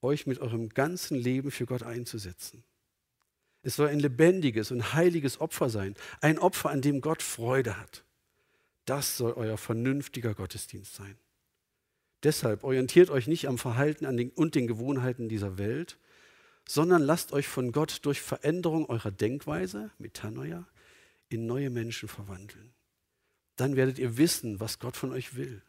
euch 0.00 0.26
mit 0.26 0.38
eurem 0.40 0.68
ganzen 0.70 1.18
Leben 1.18 1.50
für 1.50 1.66
Gott 1.66 1.82
einzusetzen. 1.82 2.64
Es 3.62 3.76
soll 3.76 3.88
ein 3.88 4.00
lebendiges 4.00 4.70
und 4.70 4.94
heiliges 4.94 5.40
Opfer 5.40 5.68
sein, 5.68 5.94
ein 6.20 6.38
Opfer, 6.38 6.70
an 6.70 6.80
dem 6.80 7.00
Gott 7.00 7.22
Freude 7.22 7.78
hat. 7.78 8.04
Das 8.84 9.16
soll 9.16 9.32
euer 9.32 9.58
vernünftiger 9.58 10.34
Gottesdienst 10.34 10.94
sein. 10.94 11.18
Deshalb 12.22 12.64
orientiert 12.64 13.10
euch 13.10 13.26
nicht 13.26 13.46
am 13.46 13.58
Verhalten 13.58 14.06
und 14.34 14.54
den 14.54 14.66
Gewohnheiten 14.66 15.28
dieser 15.28 15.58
Welt, 15.58 15.98
sondern 16.66 17.02
lasst 17.02 17.32
euch 17.32 17.48
von 17.48 17.72
Gott 17.72 18.00
durch 18.02 18.20
Veränderung 18.20 18.86
eurer 18.86 19.10
Denkweise, 19.10 19.90
Metanoia, 19.98 20.66
in 21.28 21.46
neue 21.46 21.70
Menschen 21.70 22.08
verwandeln. 22.08 22.72
Dann 23.56 23.76
werdet 23.76 23.98
ihr 23.98 24.16
wissen, 24.16 24.60
was 24.60 24.78
Gott 24.78 24.96
von 24.96 25.12
euch 25.12 25.34
will. 25.34 25.62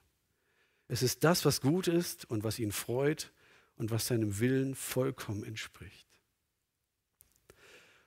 Es 0.88 1.04
ist 1.04 1.24
das, 1.24 1.46
was 1.46 1.62
gut 1.62 1.88
ist 1.88 2.30
und 2.30 2.44
was 2.44 2.60
ihn 2.60 2.72
freut 2.72 3.32
und 3.76 3.92
was 3.92 4.08
seinem 4.08 4.40
Willen 4.40 4.76
vollkommen 4.76 5.44
entspricht. 5.44 6.09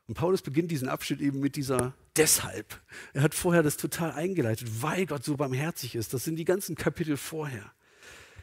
Und 0.09 0.15
Paulus 0.15 0.43
beginnt 0.43 0.71
diesen 0.71 0.89
Abschnitt 0.89 1.21
eben 1.21 1.41
mit 1.41 1.57
dieser 1.57 1.95
deshalb. 2.17 2.81
Er 3.13 3.23
hat 3.23 3.35
vorher 3.35 3.63
das 3.63 3.77
total 3.77 4.13
eingeleitet, 4.13 4.83
weil 4.83 5.07
Gott 5.07 5.25
so 5.25 5.37
barmherzig 5.37 5.95
ist. 5.95 6.13
Das 6.13 6.25
sind 6.25 6.37
die 6.37 6.45
ganzen 6.45 6.75
Kapitel 6.75 7.17
vorher. 7.17 7.73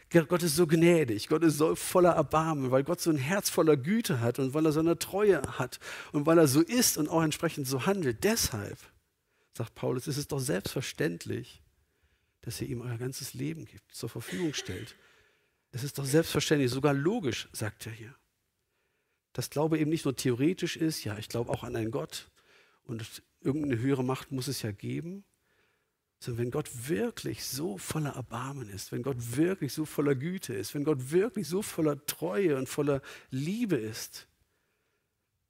Gott 0.09 0.41
ist 0.41 0.55
so 0.55 0.65
gnädig, 0.65 1.27
Gott 1.27 1.43
ist 1.43 1.57
so 1.57 1.75
voller 1.75 2.13
Erbarmen, 2.13 2.71
weil 2.71 2.83
Gott 2.83 2.99
so 2.99 3.11
ein 3.11 3.17
Herz 3.17 3.51
voller 3.51 3.77
Güte 3.77 4.21
hat 4.21 4.39
und 4.39 4.55
weil 4.55 4.65
er 4.65 4.71
so 4.71 4.79
eine 4.79 4.97
Treue 4.97 5.41
hat 5.59 5.79
und 6.13 6.25
weil 6.25 6.39
er 6.39 6.47
so 6.47 6.61
ist 6.61 6.97
und 6.97 7.07
auch 7.09 7.21
entsprechend 7.21 7.67
so 7.67 7.85
handelt. 7.85 8.23
Deshalb, 8.23 8.79
sagt 9.55 9.75
Paulus, 9.75 10.07
ist 10.07 10.17
es 10.17 10.27
doch 10.27 10.39
selbstverständlich, 10.39 11.61
dass 12.41 12.59
ihr 12.59 12.69
ihm 12.69 12.81
euer 12.81 12.97
ganzes 12.97 13.35
Leben 13.35 13.65
gibt, 13.65 13.93
zur 13.93 14.09
Verfügung 14.09 14.55
stellt. 14.55 14.95
Es 15.71 15.83
ist 15.83 15.99
doch 15.99 16.05
selbstverständlich, 16.05 16.71
sogar 16.71 16.95
logisch, 16.95 17.47
sagt 17.51 17.85
er 17.85 17.91
hier. 17.91 18.15
Dass 19.33 19.49
Glaube 19.49 19.77
eben 19.77 19.89
nicht 19.89 20.05
nur 20.05 20.15
theoretisch 20.15 20.75
ist, 20.77 21.03
ja, 21.03 21.17
ich 21.17 21.29
glaube 21.29 21.51
auch 21.51 21.63
an 21.63 21.75
einen 21.75 21.91
Gott 21.91 22.29
und 22.83 23.23
irgendeine 23.41 23.79
höhere 23.79 24.03
Macht 24.03 24.31
muss 24.31 24.47
es 24.47 24.61
ja 24.61 24.71
geben, 24.71 25.23
sondern 26.19 26.45
wenn 26.45 26.51
Gott 26.51 26.89
wirklich 26.89 27.45
so 27.45 27.77
voller 27.77 28.15
Erbarmen 28.15 28.69
ist, 28.69 28.91
wenn 28.91 29.03
Gott 29.03 29.17
wirklich 29.37 29.71
so 29.71 29.85
voller 29.85 30.15
Güte 30.15 30.53
ist, 30.53 30.75
wenn 30.75 30.83
Gott 30.83 31.11
wirklich 31.11 31.47
so 31.47 31.61
voller 31.61 32.05
Treue 32.05 32.57
und 32.57 32.67
voller 32.67 33.01
Liebe 33.29 33.77
ist, 33.77 34.27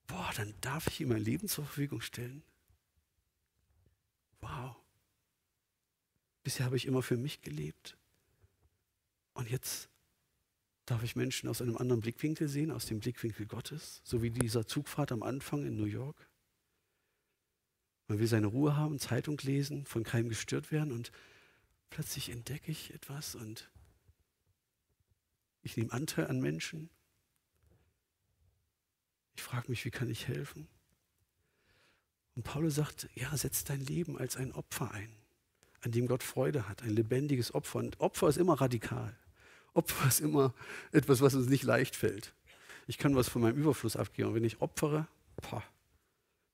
boah, 0.05 0.29
dann 0.35 0.53
darf 0.61 0.87
ich 0.87 1.01
ihm 1.01 1.09
mein 1.09 1.23
Leben 1.23 1.47
zur 1.47 1.65
Verfügung 1.65 2.01
stellen. 2.01 2.43
Wow. 4.41 4.75
Bisher 6.43 6.65
habe 6.65 6.77
ich 6.77 6.85
immer 6.85 7.01
für 7.01 7.17
mich 7.17 7.41
gelebt. 7.41 7.97
Und 9.33 9.49
jetzt 9.49 9.89
darf 10.89 11.03
ich 11.03 11.15
Menschen 11.15 11.47
aus 11.49 11.61
einem 11.61 11.77
anderen 11.77 12.01
Blickwinkel 12.01 12.47
sehen, 12.47 12.71
aus 12.71 12.85
dem 12.85 12.99
Blickwinkel 12.99 13.45
Gottes, 13.45 14.01
so 14.03 14.23
wie 14.23 14.31
dieser 14.31 14.65
Zugfahrt 14.65 15.11
am 15.11 15.23
Anfang 15.23 15.65
in 15.65 15.75
New 15.75 15.85
York. 15.85 16.27
Man 18.07 18.17
will 18.17 18.27
seine 18.27 18.47
Ruhe 18.47 18.75
haben, 18.75 18.97
Zeitung 18.97 19.37
lesen, 19.43 19.85
von 19.85 20.03
keinem 20.03 20.29
gestört 20.29 20.71
werden 20.71 20.91
und 20.91 21.11
plötzlich 21.91 22.29
entdecke 22.29 22.71
ich 22.71 22.93
etwas 22.93 23.35
und 23.35 23.69
ich 25.61 25.77
nehme 25.77 25.91
Anteil 25.91 26.27
an 26.27 26.39
Menschen. 26.39 26.89
Ich 29.35 29.43
frage 29.43 29.69
mich, 29.69 29.85
wie 29.85 29.91
kann 29.91 30.09
ich 30.09 30.27
helfen? 30.27 30.67
Und 32.35 32.43
Paulus 32.43 32.75
sagt, 32.75 33.09
ja, 33.13 33.35
setz 33.37 33.63
dein 33.63 33.81
Leben 33.81 34.17
als 34.17 34.37
ein 34.37 34.53
Opfer 34.53 34.91
ein, 34.91 35.11
an 35.81 35.91
dem 35.91 36.07
Gott 36.07 36.23
Freude 36.23 36.67
hat, 36.67 36.81
ein 36.81 36.91
lebendiges 36.91 37.53
Opfer. 37.53 37.79
Und 37.79 37.99
Opfer 37.99 38.29
ist 38.29 38.37
immer 38.37 38.59
radikal. 38.59 39.15
Opfer 39.73 40.07
ist 40.07 40.19
immer 40.19 40.53
etwas, 40.91 41.21
was 41.21 41.35
uns 41.35 41.47
nicht 41.47 41.63
leicht 41.63 41.95
fällt. 41.95 42.33
Ich 42.87 42.97
kann 42.97 43.15
was 43.15 43.29
von 43.29 43.41
meinem 43.41 43.57
Überfluss 43.57 43.95
abgeben. 43.95 44.33
Wenn 44.33 44.43
ich 44.43 44.61
opfere, 44.61 45.07
pah, 45.37 45.63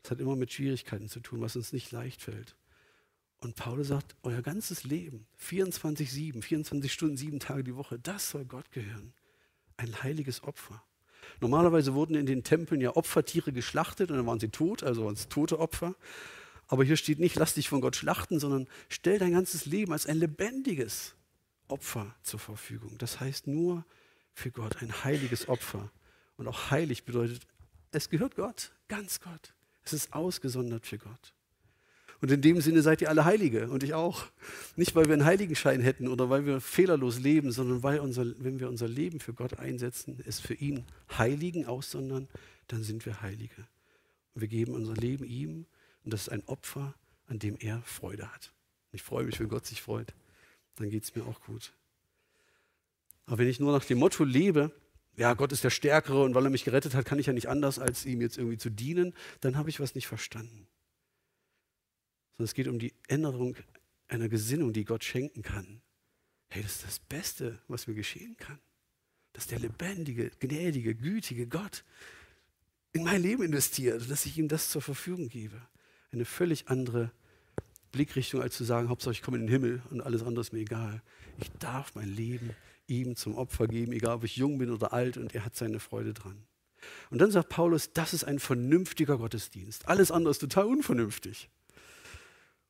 das 0.02 0.12
hat 0.12 0.20
immer 0.20 0.36
mit 0.36 0.52
Schwierigkeiten 0.52 1.08
zu 1.08 1.20
tun, 1.20 1.42
was 1.42 1.56
uns 1.56 1.74
nicht 1.74 1.92
leicht 1.92 2.22
fällt. 2.22 2.56
Und 3.40 3.56
Paulus 3.56 3.88
sagt, 3.88 4.16
euer 4.24 4.42
ganzes 4.42 4.84
Leben, 4.84 5.28
24-7, 5.42 6.42
24 6.42 6.92
Stunden, 6.92 7.18
sieben 7.18 7.40
Tage 7.40 7.64
die 7.64 7.76
Woche, 7.76 8.00
das 8.00 8.32
soll 8.32 8.46
Gott 8.46 8.72
gehören. 8.72 9.14
Ein 9.78 10.04
heiliges 10.04 10.44
Opfer. 10.44 10.84
Normalerweise 11.42 11.94
wurden 11.94 12.16
in 12.16 12.26
den 12.26 12.44
Tempeln 12.44 12.82
ja 12.82 12.96
Opfertiere 12.96 13.52
geschlachtet 13.52 14.12
und 14.12 14.18
dann 14.18 14.26
waren 14.26 14.40
sie 14.40 14.50
tot, 14.50 14.84
also 14.84 15.06
waren 15.06 15.16
es 15.16 15.28
tote 15.28 15.60
Opfer. 15.60 15.96
Aber 16.68 16.84
hier 16.84 16.98
steht 16.98 17.20
nicht, 17.20 17.36
lass 17.36 17.54
dich 17.54 17.70
von 17.70 17.82
Gott 17.82 17.96
schlachten, 17.96 18.40
sondern 18.40 18.68
stell 18.90 19.20
dein 19.20 19.34
ganzes 19.34 19.66
Leben 19.66 19.92
als 19.92 20.06
ein 20.06 20.18
lebendiges 20.18 21.16
Opfer 21.68 22.16
zur 22.24 22.40
Verfügung. 22.40 22.98
Das 22.98 23.20
heißt 23.20 23.48
nur 23.48 23.86
für 24.34 24.52
Gott 24.52 24.82
ein 24.82 25.04
heiliges 25.04 25.48
Opfer. 25.48 25.92
Und 26.38 26.48
auch 26.48 26.72
heilig 26.72 27.06
bedeutet, 27.06 27.48
es 27.92 28.10
gehört 28.10 28.36
Gott, 28.36 28.72
ganz 28.88 29.22
Gott. 29.22 29.54
Es 29.84 29.94
ist 29.94 30.14
ausgesondert 30.14 30.86
für 30.86 30.98
Gott. 30.98 31.34
Und 32.22 32.32
in 32.32 32.42
dem 32.42 32.62
Sinne 32.62 32.82
seid 32.82 33.02
ihr 33.02 33.10
alle 33.10 33.26
Heilige 33.26 33.70
und 33.70 33.84
ich 33.84 33.94
auch. 33.94 34.26
Nicht, 34.76 34.96
weil 34.96 35.06
wir 35.06 35.14
einen 35.14 35.26
Heiligenschein 35.26 35.82
hätten 35.82 36.08
oder 36.08 36.30
weil 36.30 36.46
wir 36.46 36.62
fehlerlos 36.62 37.20
leben, 37.20 37.52
sondern 37.52 37.84
weil, 37.84 38.00
unser, 38.00 38.26
wenn 38.44 38.60
wir 38.60 38.70
unser 38.70 38.88
Leben 38.88 39.20
für 39.20 39.34
Gott 39.34 39.60
einsetzen, 39.60 40.22
es 40.26 40.40
für 40.40 40.54
ihn 40.54 40.86
Heiligen 41.18 41.66
aussondern, 41.66 42.28
dann 42.68 42.84
sind 42.84 43.06
wir 43.06 43.22
Heilige. 43.22 43.68
Und 44.34 44.42
wir 44.42 44.48
geben 44.48 44.74
unser 44.74 44.96
Leben 44.96 45.26
ihm 45.26 45.66
und 46.04 46.14
das 46.14 46.24
ist 46.24 46.30
ein 46.30 46.44
Opfer, 46.48 46.96
an 47.28 47.40
dem 47.40 47.58
er 47.60 47.82
Freude 47.84 48.32
hat. 48.34 48.54
Ich 48.92 49.04
freue 49.04 49.26
mich, 49.26 49.40
wenn 49.40 49.50
Gott 49.50 49.66
sich 49.66 49.82
freut. 49.82 50.14
Dann 50.76 50.90
geht 50.90 51.04
es 51.04 51.16
mir 51.16 51.26
auch 51.26 51.42
gut. 51.42 51.74
Aber 53.26 53.40
wenn 53.40 53.48
ich 53.48 53.60
nur 53.60 53.72
nach 53.72 53.86
dem 53.86 54.00
Motto 54.00 54.24
lebe, 54.24 54.72
ja, 55.18 55.34
Gott 55.34 55.52
ist 55.52 55.64
der 55.64 55.70
Stärkere 55.70 56.24
und 56.24 56.36
weil 56.36 56.46
er 56.46 56.50
mich 56.50 56.66
gerettet 56.66 56.94
hat, 56.94 57.06
kann 57.06 57.20
ich 57.20 57.28
ja 57.28 57.34
nicht 57.34 57.48
anders, 57.48 57.80
als 57.80 58.06
ihm 58.06 58.22
jetzt 58.22 58.38
irgendwie 58.38 58.58
zu 58.58 58.70
dienen, 58.70 59.14
dann 59.40 59.56
habe 59.56 59.70
ich 59.70 59.80
was 59.80 59.96
nicht 59.96 60.08
verstanden. 60.08 60.68
Sondern 62.34 62.46
es 62.46 62.54
geht 62.54 62.68
um 62.68 62.80
die 62.80 62.94
Änderung 63.08 63.56
einer 64.08 64.28
Gesinnung, 64.28 64.74
die 64.74 64.84
Gott 64.84 65.04
schenken 65.04 65.42
kann. 65.42 65.82
Hey, 66.50 66.62
das 66.62 66.74
ist 66.74 66.86
das 66.86 67.00
Beste, 67.00 67.60
was 67.68 67.88
mir 67.88 67.96
geschehen 67.96 68.36
kann. 68.38 68.60
Dass 69.34 69.48
der 69.48 69.60
lebendige, 69.60 70.32
gnädige, 70.40 70.96
gütige 70.96 71.48
Gott 71.48 71.84
in 72.92 73.04
mein 73.04 73.22
Leben 73.22 73.44
investiert, 73.44 74.10
dass 74.10 74.26
ich 74.26 74.38
ihm 74.38 74.48
das 74.48 74.70
zur 74.70 74.82
Verfügung 74.82 75.28
gebe. 75.28 75.62
Eine 76.12 76.24
völlig 76.24 76.70
andere 76.70 77.12
Blickrichtung, 77.96 78.42
als 78.42 78.58
zu 78.58 78.66
sagen, 78.66 78.90
Hauptsache 78.90 79.14
ich 79.14 79.22
komme 79.22 79.38
in 79.38 79.44
den 79.44 79.50
Himmel 79.50 79.82
und 79.90 80.02
alles 80.02 80.22
andere 80.22 80.42
ist 80.42 80.52
mir 80.52 80.60
egal. 80.60 81.02
Ich 81.40 81.50
darf 81.60 81.96
mein 81.96 82.10
Leben 82.10 82.52
ihm 82.88 83.16
zum 83.16 83.36
Opfer 83.36 83.68
geben, 83.68 83.94
egal 83.94 84.18
ob 84.18 84.26
ich 84.26 84.36
jung 84.36 84.58
bin 84.58 84.70
oder 84.70 84.92
alt, 84.92 85.16
und 85.18 85.34
er 85.34 85.46
hat 85.46 85.56
seine 85.56 85.80
Freude 85.80 86.14
dran. 86.14 86.38
Und 87.10 87.20
dann 87.20 87.32
sagt 87.32 87.48
Paulus, 87.48 87.94
das 87.94 88.14
ist 88.14 88.26
ein 88.26 88.40
vernünftiger 88.40 89.18
Gottesdienst. 89.18 89.88
Alles 89.88 90.12
andere 90.12 90.32
ist 90.32 90.40
total 90.40 90.66
unvernünftig. 90.66 91.50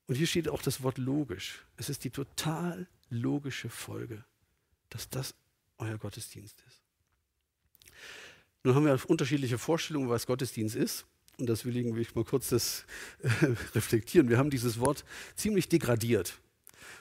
Und 0.06 0.14
hier 0.14 0.28
steht 0.28 0.48
auch 0.48 0.62
das 0.62 0.84
Wort 0.84 1.00
logisch. 1.00 1.66
Es 1.76 1.90
ist 1.90 2.04
die 2.04 2.12
total 2.12 2.88
logische 3.10 3.70
Folge, 3.70 4.24
dass 4.90 5.10
das 5.10 5.34
euer 5.80 5.98
Gottesdienst 5.98 6.64
ist. 6.68 6.82
Nun 8.64 8.76
haben 8.76 8.86
wir 8.86 9.00
unterschiedliche 9.10 9.58
Vorstellungen, 9.58 10.10
was 10.10 10.28
Gottesdienst 10.28 10.76
ist. 10.76 11.06
Und 11.38 11.50
deswegen 11.50 11.96
will 11.96 12.02
ich 12.02 12.16
mal 12.16 12.24
kurz 12.24 12.50
das 12.50 12.86
äh, 13.22 13.48
reflektieren. 13.76 14.30
Wir 14.30 14.38
haben 14.38 14.50
dieses 14.50 14.80
Wort 14.80 15.04
ziemlich 15.36 15.68
degradiert 15.70 16.40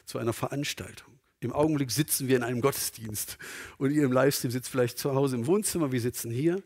zu 0.05 0.19
einer 0.19 0.33
Veranstaltung. 0.33 1.15
Im 1.41 1.53
Augenblick 1.53 1.91
sitzen 1.91 2.27
wir 2.27 2.37
in 2.37 2.43
einem 2.43 2.61
Gottesdienst 2.61 3.39
und 3.77 3.91
ihr 3.91 4.05
im 4.05 4.13
Livestream 4.13 4.51
sitzt 4.51 4.71
vielleicht 4.71 4.99
zu 4.99 5.15
Hause 5.15 5.37
im 5.37 5.47
Wohnzimmer, 5.47 5.93
wir 5.93 6.01
sitzen 6.01 6.31
hier. 6.31 6.63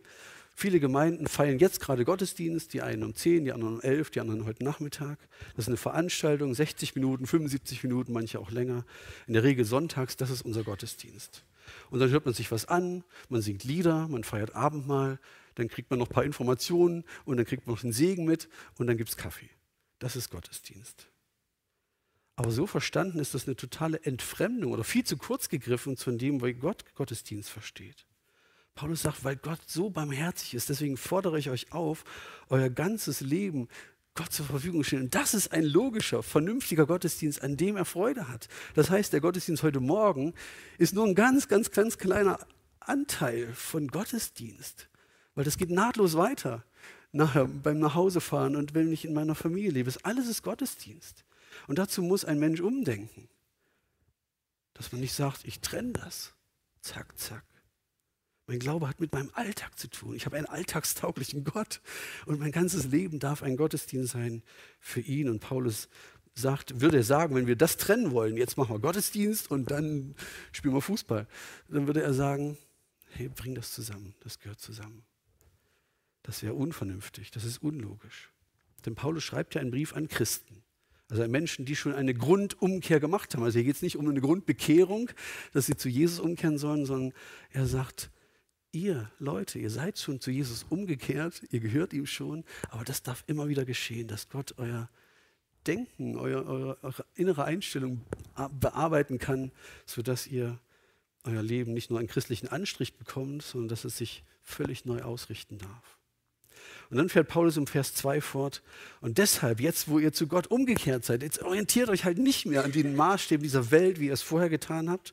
Viele 0.54 0.80
Gemeinden 0.80 1.26
feiern 1.28 1.58
jetzt 1.58 1.80
gerade 1.80 2.04
Gottesdienst, 2.04 2.72
die 2.72 2.82
einen 2.82 3.04
um 3.04 3.14
10, 3.14 3.44
die 3.44 3.52
anderen 3.52 3.74
um 3.74 3.80
11, 3.80 4.10
die 4.10 4.20
anderen 4.20 4.44
heute 4.44 4.64
Nachmittag. 4.64 5.18
Das 5.54 5.64
ist 5.64 5.68
eine 5.68 5.76
Veranstaltung, 5.76 6.54
60 6.54 6.96
Minuten, 6.96 7.26
75 7.26 7.82
Minuten, 7.84 8.12
manche 8.12 8.40
auch 8.40 8.50
länger. 8.50 8.84
In 9.26 9.34
der 9.34 9.44
Regel 9.44 9.64
sonntags, 9.64 10.16
das 10.16 10.30
ist 10.30 10.42
unser 10.42 10.64
Gottesdienst. 10.64 11.44
Und 11.90 12.00
dann 12.00 12.10
hört 12.10 12.24
man 12.24 12.34
sich 12.34 12.50
was 12.50 12.66
an, 12.66 13.04
man 13.28 13.42
singt 13.42 13.64
Lieder, 13.64 14.08
man 14.08 14.24
feiert 14.24 14.54
Abendmahl, 14.54 15.18
dann 15.54 15.68
kriegt 15.68 15.90
man 15.90 15.98
noch 15.98 16.08
ein 16.08 16.14
paar 16.14 16.24
Informationen 16.24 17.04
und 17.24 17.36
dann 17.36 17.46
kriegt 17.46 17.66
man 17.66 17.74
noch 17.74 17.80
den 17.80 17.92
Segen 17.92 18.24
mit 18.24 18.48
und 18.78 18.86
dann 18.86 18.96
gibt 18.96 19.10
es 19.10 19.16
Kaffee. 19.16 19.50
Das 19.98 20.16
ist 20.16 20.30
Gottesdienst. 20.30 21.08
Aber 22.36 22.52
so 22.52 22.68
verstanden 22.68 23.18
ist 23.18 23.34
das 23.34 23.48
eine 23.48 23.56
totale 23.56 24.00
Entfremdung 24.04 24.72
oder 24.72 24.84
viel 24.84 25.02
zu 25.02 25.16
kurz 25.16 25.48
gegriffen 25.48 25.96
zu 25.96 26.12
dem, 26.12 26.40
wie 26.40 26.54
Gott 26.54 26.84
Gottesdienst 26.94 27.50
versteht. 27.50 28.06
Paulus 28.76 29.02
sagt, 29.02 29.24
weil 29.24 29.34
Gott 29.34 29.58
so 29.66 29.90
barmherzig 29.90 30.54
ist, 30.54 30.68
deswegen 30.68 30.96
fordere 30.96 31.40
ich 31.40 31.50
euch 31.50 31.72
auf, 31.72 32.04
euer 32.48 32.70
ganzes 32.70 33.20
Leben 33.20 33.66
Gott 34.18 34.32
zur 34.32 34.46
Verfügung 34.46 34.82
stellen. 34.82 35.04
Und 35.04 35.14
das 35.14 35.32
ist 35.32 35.52
ein 35.52 35.62
logischer, 35.62 36.24
vernünftiger 36.24 36.86
Gottesdienst, 36.86 37.40
an 37.40 37.56
dem 37.56 37.76
er 37.76 37.84
Freude 37.84 38.26
hat. 38.28 38.48
Das 38.74 38.90
heißt, 38.90 39.12
der 39.12 39.20
Gottesdienst 39.20 39.62
heute 39.62 39.78
Morgen 39.78 40.34
ist 40.76 40.92
nur 40.92 41.06
ein 41.06 41.14
ganz, 41.14 41.46
ganz, 41.46 41.70
ganz 41.70 41.98
kleiner 41.98 42.40
Anteil 42.80 43.52
von 43.54 43.86
Gottesdienst, 43.86 44.88
weil 45.36 45.44
das 45.44 45.56
geht 45.56 45.70
nahtlos 45.70 46.16
weiter. 46.16 46.64
Nachher 47.12 47.46
beim 47.46 47.78
Nachhausefahren 47.78 48.56
und 48.56 48.74
wenn 48.74 48.90
ich 48.92 49.04
in 49.04 49.14
meiner 49.14 49.36
Familie 49.36 49.70
lebe, 49.70 49.92
alles 50.02 50.26
ist 50.26 50.42
Gottesdienst. 50.42 51.24
Und 51.68 51.78
dazu 51.78 52.02
muss 52.02 52.24
ein 52.24 52.40
Mensch 52.40 52.60
umdenken. 52.60 53.28
Dass 54.74 54.90
man 54.90 55.00
nicht 55.00 55.14
sagt, 55.14 55.44
ich 55.44 55.60
trenne 55.60 55.92
das. 55.92 56.34
Zack, 56.80 57.16
zack. 57.16 57.44
Mein 58.48 58.60
Glaube 58.60 58.88
hat 58.88 58.98
mit 58.98 59.12
meinem 59.12 59.30
Alltag 59.34 59.78
zu 59.78 59.88
tun. 59.88 60.14
Ich 60.16 60.24
habe 60.24 60.38
einen 60.38 60.46
alltagstauglichen 60.46 61.44
Gott 61.44 61.82
und 62.24 62.40
mein 62.40 62.50
ganzes 62.50 62.86
Leben 62.86 63.18
darf 63.18 63.42
ein 63.42 63.58
Gottesdienst 63.58 64.12
sein 64.12 64.42
für 64.80 65.00
ihn. 65.00 65.28
Und 65.28 65.40
Paulus 65.40 65.90
sagt, 66.34 66.80
würde 66.80 66.96
er 66.96 67.02
sagen, 67.02 67.34
wenn 67.34 67.46
wir 67.46 67.56
das 67.56 67.76
trennen 67.76 68.10
wollen, 68.10 68.38
jetzt 68.38 68.56
machen 68.56 68.74
wir 68.74 68.78
Gottesdienst 68.78 69.50
und 69.50 69.70
dann 69.70 70.14
spielen 70.52 70.72
wir 70.72 70.80
Fußball, 70.80 71.26
dann 71.68 71.86
würde 71.86 72.02
er 72.02 72.14
sagen, 72.14 72.56
hey, 73.10 73.28
bring 73.28 73.54
das 73.54 73.72
zusammen, 73.72 74.14
das 74.20 74.38
gehört 74.38 74.60
zusammen. 74.60 75.04
Das 76.22 76.42
wäre 76.42 76.54
unvernünftig, 76.54 77.30
das 77.30 77.44
ist 77.44 77.62
unlogisch. 77.62 78.30
Denn 78.86 78.94
Paulus 78.94 79.24
schreibt 79.24 79.56
ja 79.56 79.60
einen 79.60 79.72
Brief 79.72 79.94
an 79.94 80.08
Christen. 80.08 80.62
Also 81.10 81.22
an 81.22 81.30
Menschen, 81.30 81.66
die 81.66 81.76
schon 81.76 81.92
eine 81.92 82.14
Grundumkehr 82.14 82.98
gemacht 82.98 83.34
haben. 83.34 83.42
Also 83.42 83.58
hier 83.58 83.64
geht 83.64 83.76
es 83.76 83.82
nicht 83.82 83.96
um 83.96 84.08
eine 84.08 84.20
Grundbekehrung, 84.22 85.10
dass 85.52 85.66
sie 85.66 85.76
zu 85.76 85.90
Jesus 85.90 86.18
umkehren 86.18 86.56
sollen, 86.56 86.86
sondern 86.86 87.12
er 87.50 87.66
sagt, 87.66 88.10
ihr 88.72 89.10
Leute, 89.18 89.58
ihr 89.58 89.70
seid 89.70 89.98
schon 89.98 90.20
zu 90.20 90.30
Jesus 90.30 90.66
umgekehrt, 90.68 91.42
ihr 91.50 91.60
gehört 91.60 91.92
ihm 91.92 92.06
schon, 92.06 92.44
aber 92.70 92.84
das 92.84 93.02
darf 93.02 93.24
immer 93.26 93.48
wieder 93.48 93.64
geschehen, 93.64 94.08
dass 94.08 94.28
Gott 94.28 94.54
euer 94.58 94.88
Denken, 95.66 96.16
euer, 96.16 96.46
eure, 96.46 96.78
eure 96.82 97.04
innere 97.14 97.44
Einstellung 97.44 98.00
bearbeiten 98.60 99.18
kann, 99.18 99.52
sodass 99.84 100.26
ihr 100.26 100.58
euer 101.24 101.42
Leben 101.42 101.74
nicht 101.74 101.90
nur 101.90 101.98
einen 101.98 102.08
christlichen 102.08 102.48
Anstrich 102.48 102.94
bekommt, 102.94 103.42
sondern 103.42 103.68
dass 103.68 103.84
es 103.84 103.98
sich 103.98 104.24
völlig 104.42 104.86
neu 104.86 105.02
ausrichten 105.02 105.58
darf. 105.58 105.97
Und 106.90 106.96
dann 106.96 107.08
fährt 107.08 107.28
Paulus 107.28 107.56
im 107.56 107.66
Vers 107.66 107.94
2 107.94 108.20
fort. 108.20 108.62
Und 109.00 109.18
deshalb, 109.18 109.60
jetzt 109.60 109.88
wo 109.88 109.98
ihr 109.98 110.12
zu 110.12 110.26
Gott 110.26 110.46
umgekehrt 110.48 111.04
seid, 111.04 111.22
jetzt 111.22 111.42
orientiert 111.42 111.88
euch 111.88 112.04
halt 112.04 112.18
nicht 112.18 112.46
mehr 112.46 112.64
an 112.64 112.72
den 112.72 112.96
Maßstäben 112.96 113.42
dieser 113.42 113.70
Welt, 113.70 114.00
wie 114.00 114.06
ihr 114.06 114.12
es 114.12 114.22
vorher 114.22 114.48
getan 114.48 114.88
habt, 114.90 115.12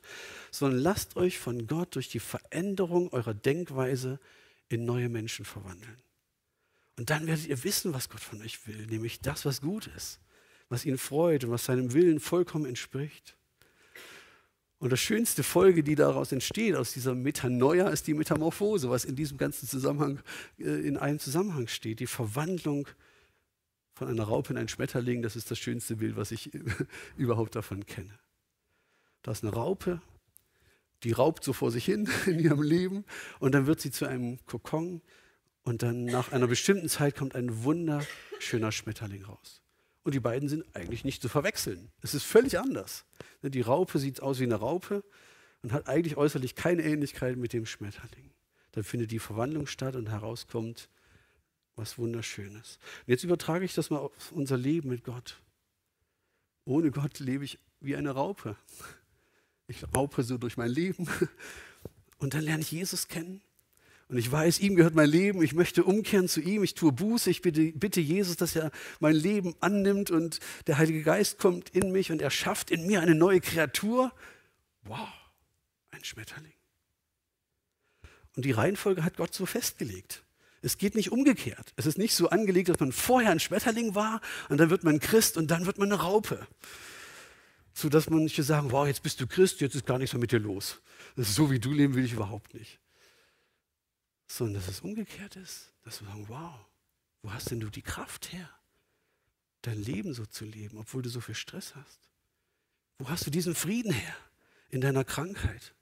sondern 0.50 0.80
lasst 0.80 1.16
euch 1.16 1.38
von 1.38 1.66
Gott 1.66 1.94
durch 1.94 2.08
die 2.08 2.20
Veränderung 2.20 3.12
eurer 3.12 3.34
Denkweise 3.34 4.18
in 4.68 4.84
neue 4.84 5.08
Menschen 5.08 5.44
verwandeln. 5.44 5.96
Und 6.98 7.10
dann 7.10 7.26
werdet 7.26 7.46
ihr 7.46 7.62
wissen, 7.62 7.92
was 7.92 8.08
Gott 8.08 8.20
von 8.20 8.40
euch 8.40 8.66
will, 8.66 8.86
nämlich 8.86 9.20
das, 9.20 9.44
was 9.44 9.60
gut 9.60 9.88
ist, 9.96 10.18
was 10.68 10.84
ihn 10.84 10.98
freut 10.98 11.44
und 11.44 11.50
was 11.50 11.66
seinem 11.66 11.92
Willen 11.92 12.20
vollkommen 12.20 12.64
entspricht. 12.64 13.35
Und 14.78 14.92
das 14.92 15.00
schönste 15.00 15.42
Folge, 15.42 15.82
die 15.82 15.94
daraus 15.94 16.32
entsteht, 16.32 16.76
aus 16.76 16.92
dieser 16.92 17.14
Metanoia, 17.14 17.88
ist 17.88 18.06
die 18.06 18.14
Metamorphose, 18.14 18.90
was 18.90 19.04
in 19.04 19.16
diesem 19.16 19.38
ganzen 19.38 19.66
Zusammenhang, 19.66 20.20
äh, 20.58 20.64
in 20.64 20.98
einem 20.98 21.18
Zusammenhang 21.18 21.66
steht. 21.68 22.00
Die 22.00 22.06
Verwandlung 22.06 22.86
von 23.94 24.08
einer 24.08 24.24
Raupe 24.24 24.52
in 24.52 24.58
einen 24.58 24.68
Schmetterling, 24.68 25.22
das 25.22 25.36
ist 25.36 25.50
das 25.50 25.58
schönste 25.58 25.96
Bild, 25.96 26.16
was 26.16 26.30
ich 26.30 26.50
überhaupt 27.16 27.56
davon 27.56 27.86
kenne. 27.86 28.18
Da 29.22 29.32
ist 29.32 29.42
eine 29.42 29.54
Raupe, 29.54 30.02
die 31.02 31.12
raubt 31.12 31.42
so 31.42 31.54
vor 31.54 31.70
sich 31.70 31.86
hin 31.86 32.08
in 32.26 32.38
ihrem 32.38 32.62
Leben 32.62 33.04
und 33.38 33.54
dann 33.54 33.66
wird 33.66 33.80
sie 33.80 33.90
zu 33.90 34.04
einem 34.04 34.38
Kokon 34.44 35.00
und 35.62 35.82
dann 35.82 36.04
nach 36.04 36.32
einer 36.32 36.46
bestimmten 36.46 36.90
Zeit 36.90 37.16
kommt 37.16 37.34
ein 37.34 37.64
wunderschöner 37.64 38.72
Schmetterling 38.72 39.24
raus. 39.24 39.62
Und 40.06 40.14
die 40.14 40.20
beiden 40.20 40.48
sind 40.48 40.64
eigentlich 40.72 41.04
nicht 41.04 41.20
zu 41.20 41.28
verwechseln. 41.28 41.90
Es 42.00 42.14
ist 42.14 42.22
völlig 42.22 42.60
anders. 42.60 43.04
Ne, 43.42 43.50
die 43.50 43.60
Raupe 43.60 43.98
sieht 43.98 44.22
aus 44.22 44.38
wie 44.38 44.44
eine 44.44 44.54
Raupe 44.54 45.02
und 45.62 45.72
hat 45.72 45.88
eigentlich 45.88 46.16
äußerlich 46.16 46.54
keine 46.54 46.84
Ähnlichkeit 46.84 47.36
mit 47.36 47.52
dem 47.52 47.66
Schmetterling. 47.66 48.30
Dann 48.70 48.84
findet 48.84 49.10
die 49.10 49.18
Verwandlung 49.18 49.66
statt 49.66 49.96
und 49.96 50.08
herauskommt 50.08 50.90
was 51.74 51.98
Wunderschönes. 51.98 52.78
Und 53.00 53.08
jetzt 53.08 53.24
übertrage 53.24 53.64
ich 53.64 53.74
das 53.74 53.90
mal 53.90 53.98
auf 53.98 54.30
unser 54.30 54.56
Leben 54.56 54.90
mit 54.90 55.02
Gott. 55.02 55.40
Ohne 56.64 56.92
Gott 56.92 57.18
lebe 57.18 57.44
ich 57.44 57.58
wie 57.80 57.96
eine 57.96 58.12
Raupe. 58.12 58.54
Ich 59.66 59.82
raupe 59.92 60.22
so 60.22 60.38
durch 60.38 60.56
mein 60.56 60.70
Leben 60.70 61.08
und 62.18 62.34
dann 62.34 62.42
lerne 62.42 62.62
ich 62.62 62.70
Jesus 62.70 63.08
kennen 63.08 63.42
und 64.08 64.18
ich 64.18 64.30
weiß, 64.30 64.60
ihm 64.60 64.76
gehört 64.76 64.94
mein 64.94 65.10
Leben, 65.10 65.42
ich 65.42 65.52
möchte 65.52 65.82
umkehren 65.82 66.28
zu 66.28 66.40
ihm, 66.40 66.62
ich 66.62 66.74
tue 66.74 66.92
Buße, 66.92 67.28
ich 67.28 67.42
bitte, 67.42 67.72
bitte, 67.72 68.00
Jesus, 68.00 68.36
dass 68.36 68.54
er 68.54 68.70
mein 69.00 69.16
Leben 69.16 69.56
annimmt 69.60 70.12
und 70.12 70.38
der 70.68 70.78
Heilige 70.78 71.02
Geist 71.02 71.38
kommt 71.38 71.70
in 71.70 71.90
mich 71.90 72.12
und 72.12 72.22
er 72.22 72.30
schafft 72.30 72.70
in 72.70 72.86
mir 72.86 73.00
eine 73.00 73.16
neue 73.16 73.40
Kreatur. 73.40 74.12
Wow, 74.82 75.08
ein 75.90 76.04
Schmetterling. 76.04 76.52
Und 78.36 78.44
die 78.44 78.52
Reihenfolge 78.52 79.02
hat 79.02 79.16
Gott 79.16 79.34
so 79.34 79.44
festgelegt. 79.44 80.22
Es 80.62 80.78
geht 80.78 80.94
nicht 80.94 81.10
umgekehrt. 81.10 81.72
Es 81.74 81.86
ist 81.86 81.98
nicht 81.98 82.14
so 82.14 82.28
angelegt, 82.28 82.68
dass 82.68 82.78
man 82.78 82.92
vorher 82.92 83.32
ein 83.32 83.40
Schmetterling 83.40 83.96
war 83.96 84.20
und 84.48 84.58
dann 84.58 84.70
wird 84.70 84.84
man 84.84 85.00
Christ 85.00 85.36
und 85.36 85.50
dann 85.50 85.66
wird 85.66 85.78
man 85.78 85.90
eine 85.90 86.00
Raupe. 86.00 86.46
So 87.74 87.88
dass 87.88 88.08
manche 88.08 88.44
sagen, 88.44 88.70
wow, 88.70 88.86
jetzt 88.86 89.02
bist 89.02 89.20
du 89.20 89.26
Christ, 89.26 89.60
jetzt 89.60 89.74
ist 89.74 89.84
gar 89.84 89.98
nichts 89.98 90.14
mehr 90.14 90.20
mit 90.20 90.30
dir 90.30 90.38
los. 90.38 90.80
Das 91.16 91.28
ist 91.28 91.34
so, 91.34 91.50
wie 91.50 91.58
du 91.58 91.72
leben 91.72 91.94
will 91.94 92.04
ich 92.04 92.12
überhaupt 92.12 92.54
nicht 92.54 92.78
sondern 94.26 94.54
dass 94.54 94.68
es 94.68 94.80
umgekehrt 94.80 95.36
ist, 95.36 95.72
dass 95.84 96.00
wir 96.00 96.08
sagen, 96.08 96.28
wow, 96.28 96.54
wo 97.22 97.32
hast 97.32 97.50
denn 97.50 97.60
du 97.60 97.70
die 97.70 97.82
Kraft 97.82 98.32
her, 98.32 98.48
dein 99.62 99.82
Leben 99.82 100.14
so 100.14 100.26
zu 100.26 100.44
leben, 100.44 100.78
obwohl 100.78 101.02
du 101.02 101.08
so 101.08 101.20
viel 101.20 101.34
Stress 101.34 101.74
hast? 101.74 102.00
Wo 102.98 103.08
hast 103.08 103.26
du 103.26 103.30
diesen 103.30 103.54
Frieden 103.54 103.92
her 103.92 104.16
in 104.70 104.80
deiner 104.80 105.04
Krankheit? 105.04 105.74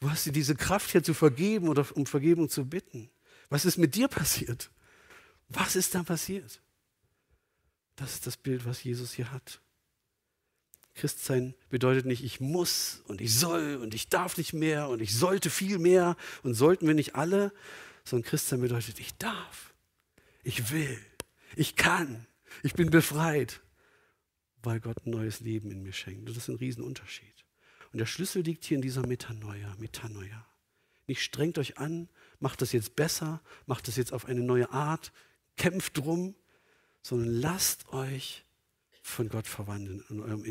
Wo 0.00 0.10
hast 0.10 0.26
du 0.26 0.32
diese 0.32 0.54
Kraft 0.54 0.94
her 0.94 1.02
zu 1.02 1.14
vergeben 1.14 1.68
oder 1.68 1.86
um 1.96 2.06
Vergebung 2.06 2.48
zu 2.48 2.68
bitten? 2.68 3.10
Was 3.48 3.64
ist 3.64 3.78
mit 3.78 3.94
dir 3.94 4.08
passiert? 4.08 4.70
Was 5.48 5.76
ist 5.76 5.94
da 5.94 6.02
passiert? 6.02 6.60
Das 7.96 8.14
ist 8.14 8.26
das 8.26 8.36
Bild, 8.36 8.64
was 8.64 8.82
Jesus 8.82 9.12
hier 9.12 9.30
hat. 9.30 9.60
Christsein 10.94 11.54
bedeutet 11.70 12.04
nicht, 12.04 12.22
ich 12.22 12.40
muss 12.40 13.02
und 13.06 13.20
ich 13.20 13.34
soll 13.34 13.76
und 13.76 13.94
ich 13.94 14.08
darf 14.08 14.36
nicht 14.36 14.52
mehr 14.52 14.88
und 14.88 15.00
ich 15.00 15.16
sollte 15.16 15.50
viel 15.50 15.78
mehr 15.78 16.16
und 16.42 16.54
sollten 16.54 16.86
wir 16.86 16.94
nicht 16.94 17.14
alle, 17.14 17.52
sondern 18.04 18.28
Christsein 18.28 18.60
bedeutet, 18.60 18.98
ich 19.00 19.16
darf, 19.16 19.72
ich 20.42 20.70
will, 20.70 20.98
ich 21.56 21.76
kann, 21.76 22.26
ich 22.62 22.74
bin 22.74 22.90
befreit, 22.90 23.60
weil 24.62 24.80
Gott 24.80 25.06
ein 25.06 25.10
neues 25.10 25.40
Leben 25.40 25.70
in 25.70 25.82
mir 25.82 25.92
schenkt. 25.92 26.20
Und 26.20 26.28
das 26.28 26.36
ist 26.36 26.48
ein 26.48 26.56
Riesenunterschied. 26.56 27.44
Und 27.92 27.98
der 27.98 28.06
Schlüssel 28.06 28.42
liegt 28.42 28.64
hier 28.64 28.76
in 28.76 28.82
dieser 28.82 29.06
Metanoia, 29.06 29.74
Metanoia. 29.78 30.46
Nicht 31.06 31.22
strengt 31.22 31.58
euch 31.58 31.78
an, 31.78 32.08
macht 32.38 32.62
das 32.62 32.72
jetzt 32.72 32.96
besser, 32.96 33.42
macht 33.66 33.88
das 33.88 33.96
jetzt 33.96 34.12
auf 34.12 34.26
eine 34.26 34.40
neue 34.40 34.70
Art, 34.70 35.12
kämpft 35.56 35.98
drum, 35.98 36.34
sondern 37.02 37.28
lasst 37.28 37.92
euch 37.92 38.44
von 39.02 39.28
Gott 39.28 39.46
verwandeln 39.46 40.04
in 40.08 40.20
eurem 40.20 40.44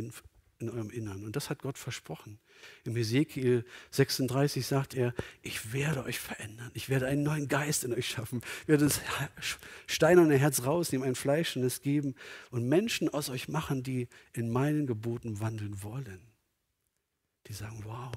in 0.62 0.70
eurem 0.70 0.90
Innern. 0.90 1.24
Und 1.24 1.36
das 1.36 1.50
hat 1.50 1.60
Gott 1.60 1.78
versprochen. 1.78 2.40
Im 2.84 2.96
Ezekiel 2.96 3.66
36 3.92 4.66
sagt 4.66 4.94
er, 4.94 5.14
ich 5.42 5.74
werde 5.74 6.04
euch 6.04 6.20
verändern. 6.20 6.72
Ich 6.74 6.90
werde 6.90 7.08
einen 7.08 7.24
neuen 7.24 7.48
Geist 7.48 7.84
in 7.84 7.94
euch 7.94 8.08
schaffen. 8.08 8.42
Ich 8.62 8.68
werde 8.68 8.86
das 8.86 9.02
steinerne 9.88 10.38
Herz 10.38 10.64
rausnehmen, 10.64 11.08
ein 11.08 11.16
Fleischendes 11.16 11.82
geben 11.82 12.16
und 12.50 12.68
Menschen 12.68 13.10
aus 13.10 13.30
euch 13.30 13.48
machen, 13.48 13.84
die 13.84 14.08
in 14.34 14.50
meinen 14.50 14.88
Geboten 14.88 15.40
wandeln 15.40 15.82
wollen. 15.84 16.22
Die 17.48 17.54
sagen, 17.54 17.82
wow, 17.86 18.12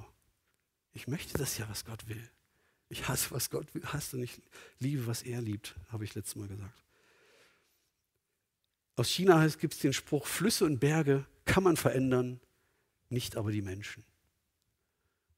ich 0.92 1.08
möchte 1.08 1.38
das 1.38 1.58
ja, 1.58 1.68
was 1.68 1.84
Gott 1.84 2.08
will. 2.08 2.30
Ich 2.88 3.08
hasse, 3.08 3.30
was 3.30 3.50
Gott 3.50 3.66
hasst 3.86 4.14
und 4.14 4.22
ich 4.22 4.40
liebe, 4.78 5.06
was 5.06 5.22
er 5.22 5.40
liebt, 5.40 5.74
habe 5.88 6.04
ich 6.04 6.14
letztes 6.14 6.36
Mal 6.36 6.48
gesagt. 6.48 6.84
Aus 8.96 9.08
China 9.08 9.44
gibt 9.58 9.74
es 9.74 9.80
den 9.80 9.92
Spruch, 9.92 10.26
Flüsse 10.26 10.64
und 10.64 10.78
Berge 10.78 11.24
kann 11.44 11.62
man 11.62 11.76
verändern, 11.76 12.40
nicht 13.08 13.36
aber 13.36 13.52
die 13.52 13.62
Menschen. 13.62 14.04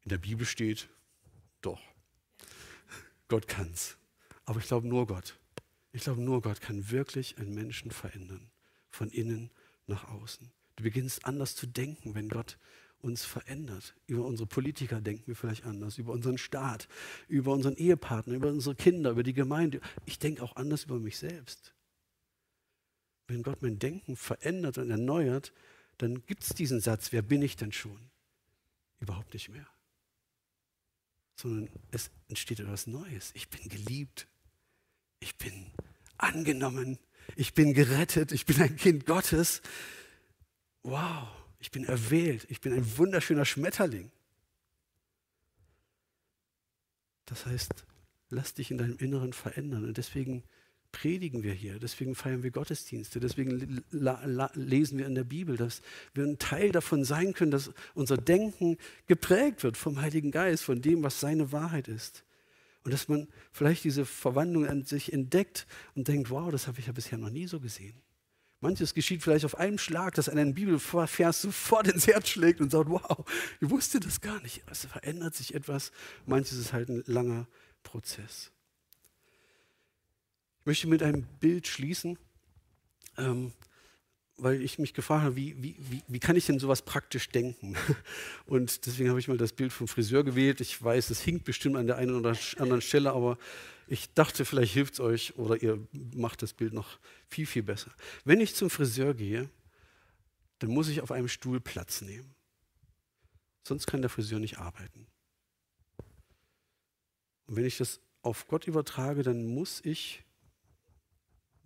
In 0.03 0.11
der 0.11 0.19
Bibel 0.19 0.47
steht, 0.47 0.89
doch, 1.61 1.81
Gott 3.29 3.49
kann's. 3.49 3.97
Aber 4.45 4.61
ich 4.61 4.67
glaube 4.67 4.87
nur 4.87 5.07
Gott. 5.07 5.37
Ich 5.93 6.03
glaube 6.03 6.21
nur 6.21 6.43
Gott 6.43 6.61
kann 6.61 6.91
wirklich 6.91 7.39
einen 7.39 7.55
Menschen 7.55 7.91
verändern, 7.91 8.51
von 8.91 9.11
innen 9.11 9.51
nach 9.87 10.09
außen. 10.09 10.51
Du 10.77 10.85
beginnst 10.85 11.25
anders 11.25 11.57
zu 11.57 11.67
denken, 11.67 12.15
wenn 12.15 12.29
Gott 12.29 12.59
uns 13.01 13.25
verändert. 13.25 13.95
Über 14.07 14.25
unsere 14.25 14.47
Politiker 14.47 15.01
denken 15.01 15.27
wir 15.27 15.37
vielleicht 15.37 15.65
anders, 15.65 15.99
über 15.99 16.13
unseren 16.13 16.39
Staat, 16.39 16.89
über 17.29 17.53
unseren 17.53 17.77
Ehepartner, 17.77 18.35
über 18.35 18.49
unsere 18.49 18.75
Kinder, 18.75 19.11
über 19.11 19.23
die 19.23 19.33
Gemeinde. 19.33 19.81
Ich 20.05 20.19
denke 20.19 20.43
auch 20.43 20.57
anders 20.57 20.85
über 20.85 20.99
mich 20.99 21.17
selbst. 21.17 21.73
Wenn 23.27 23.43
Gott 23.43 23.63
mein 23.63 23.79
Denken 23.79 24.17
verändert 24.17 24.79
und 24.79 24.91
erneuert, 24.91 25.53
dann 25.99 26.25
gibt 26.27 26.45
es 26.45 26.51
diesen 26.51 26.81
Satz, 26.81 27.13
wer 27.13 27.23
bin 27.23 27.43
ich 27.43 27.57
denn 27.57 27.73
schon? 27.73 28.11
Überhaupt 29.01 29.35
nicht 29.35 29.49
mehr. 29.49 29.67
Sondern 31.37 31.69
es 31.91 32.11
entsteht 32.29 32.61
etwas 32.61 32.87
Neues. 32.87 33.31
Ich 33.35 33.49
bin 33.49 33.69
geliebt. 33.69 34.27
Ich 35.21 35.37
bin 35.37 35.71
angenommen. 36.19 36.99
Ich 37.35 37.55
bin 37.55 37.75
gerettet. 37.75 38.33
Ich 38.33 38.47
bin 38.47 38.61
ein 38.61 38.77
Kind 38.77 39.07
Gottes. 39.07 39.63
Wow, 40.83 41.29
ich 41.59 41.71
bin 41.71 41.85
erwählt. 41.85 42.47
Ich 42.49 42.61
bin 42.61 42.73
ein 42.73 42.97
wunderschöner 42.97 43.45
Schmetterling. 43.45 44.11
Das 47.27 47.45
heißt, 47.45 47.85
lass 48.31 48.55
dich 48.55 48.71
in 48.71 48.79
deinem 48.79 48.99
Inneren 48.99 49.33
verändern. 49.33 49.85
Und 49.85 49.97
deswegen 49.97 50.45
predigen 50.97 51.43
wir 51.43 51.53
hier, 51.53 51.79
deswegen 51.79 52.15
feiern 52.15 52.43
wir 52.43 52.51
Gottesdienste, 52.51 53.21
deswegen 53.21 53.83
lesen 53.91 54.97
wir 54.97 55.05
in 55.05 55.15
der 55.15 55.25
Bibel, 55.25 55.59
dass 55.59 55.83
wir 56.15 56.25
ein 56.25 56.39
Teil 56.39 56.73
davon 56.73 57.05
sein 57.05 57.35
können, 57.35 57.51
dass 57.51 57.71
unser 57.93 58.17
Denken 58.17 58.79
geprägt 59.07 59.63
wird 59.63 59.77
vom 59.77 60.01
Heiligen 60.01 60.31
Geist, 60.31 60.65
von 60.65 60.81
dem, 60.81 61.03
was 61.03 61.21
seine 61.21 61.53
Wahrheit 61.53 61.89
ist. 61.89 62.25
Und 62.83 62.95
dass 62.95 63.09
man 63.09 63.29
vielleicht 63.53 63.85
diese 63.85 64.07
Verwandlung 64.07 64.67
an 64.67 64.85
sich 64.85 65.13
entdeckt 65.13 65.67
und 65.95 66.09
denkt, 66.09 66.31
wow, 66.31 66.51
das 66.51 66.67
habe 66.67 66.81
ich 66.81 66.87
ja 66.87 66.93
bisher 66.93 67.19
noch 67.19 67.29
nie 67.29 67.47
so 67.47 67.61
gesehen. 67.61 68.01
Manches 68.61 68.95
geschieht 68.95 69.23
vielleicht 69.23 69.45
auf 69.45 69.59
einem 69.59 69.77
Schlag, 69.77 70.15
dass 70.15 70.31
ein 70.31 70.55
Bibelvers 70.55 71.43
sofort 71.43 71.89
ins 71.89 72.07
Herz 72.07 72.31
schlägt 72.31 72.63
und 72.63 72.71
sagt, 72.71 72.89
wow, 72.89 73.23
ich 73.61 73.69
wusste 73.69 74.01
das 74.01 74.23
gar 74.23 74.41
nicht. 74.41 74.63
Es 74.71 74.87
verändert 74.87 75.35
sich 75.35 75.55
etwas. 75.55 75.93
Manches 76.25 76.57
ist 76.57 76.73
halt 76.73 76.89
ein 76.89 77.03
langer 77.05 77.47
Prozess. 77.83 78.51
Möchte 80.67 80.89
mit 80.89 81.03
einem 81.03 81.23
Bild 81.41 81.67
schließen, 81.69 82.19
ähm, 83.17 83.53
weil 84.37 84.61
ich 84.61 84.79
mich 84.79 84.93
gefragt 84.93 85.25
habe, 85.25 85.37
wie, 85.37 85.57
wie, 85.63 85.77
wie, 85.79 86.03
wie 86.09 86.19
kann 86.19 86.37
ich 86.37 86.45
denn 86.47 86.59
sowas 86.59 86.83
praktisch 86.83 87.29
denken? 87.31 87.77
Und 88.47 88.85
deswegen 88.85 89.09
habe 89.09 89.21
ich 89.21 89.29
mal 89.29 89.39
das 89.39 89.53
Bild 89.53 89.73
vom 89.73 89.89
Friseur 89.89 90.25
gewählt. 90.25 90.61
Ich 90.61 90.83
weiß, 90.83 91.11
es 91.11 91.21
hinkt 91.21 91.45
bestimmt 91.45 91.77
an 91.77 91.87
der 91.87 91.97
einen 91.97 92.15
oder 92.15 92.37
anderen 92.59 92.83
Stelle, 92.83 93.13
aber 93.13 93.39
ich 93.87 94.13
dachte, 94.13 94.45
vielleicht 94.45 94.75
hilft 94.75 94.95
es 94.95 95.01
euch 95.01 95.37
oder 95.39 95.63
ihr 95.63 95.79
macht 96.15 96.43
das 96.43 96.53
Bild 96.53 96.73
noch 96.73 96.99
viel, 97.29 97.47
viel 97.47 97.63
besser. 97.63 97.93
Wenn 98.25 98.41
ich 98.41 98.55
zum 98.55 98.69
Friseur 98.69 99.15
gehe, 99.15 99.49
dann 100.59 100.71
muss 100.71 100.89
ich 100.89 101.01
auf 101.01 101.13
einem 101.13 101.29
Stuhl 101.29 101.61
Platz 101.61 102.01
nehmen. 102.01 102.35
Sonst 103.63 103.87
kann 103.87 104.01
der 104.01 104.11
Friseur 104.11 104.41
nicht 104.41 104.59
arbeiten. 104.59 105.07
Und 107.47 107.57
wenn 107.57 107.65
ich 107.65 107.77
das 107.77 108.01
auf 108.23 108.49
Gott 108.49 108.67
übertrage, 108.67 109.23
dann 109.23 109.47
muss 109.47 109.81
ich 109.85 110.25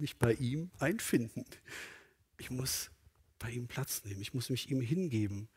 mich 0.00 0.16
bei 0.16 0.34
ihm 0.34 0.70
einfinden. 0.78 1.44
Ich 2.38 2.50
muss 2.50 2.90
bei 3.38 3.50
ihm 3.50 3.66
Platz 3.66 4.04
nehmen. 4.04 4.20
Ich 4.20 4.34
muss 4.34 4.50
mich 4.50 4.70
ihm 4.70 4.80
hingeben. 4.80 5.48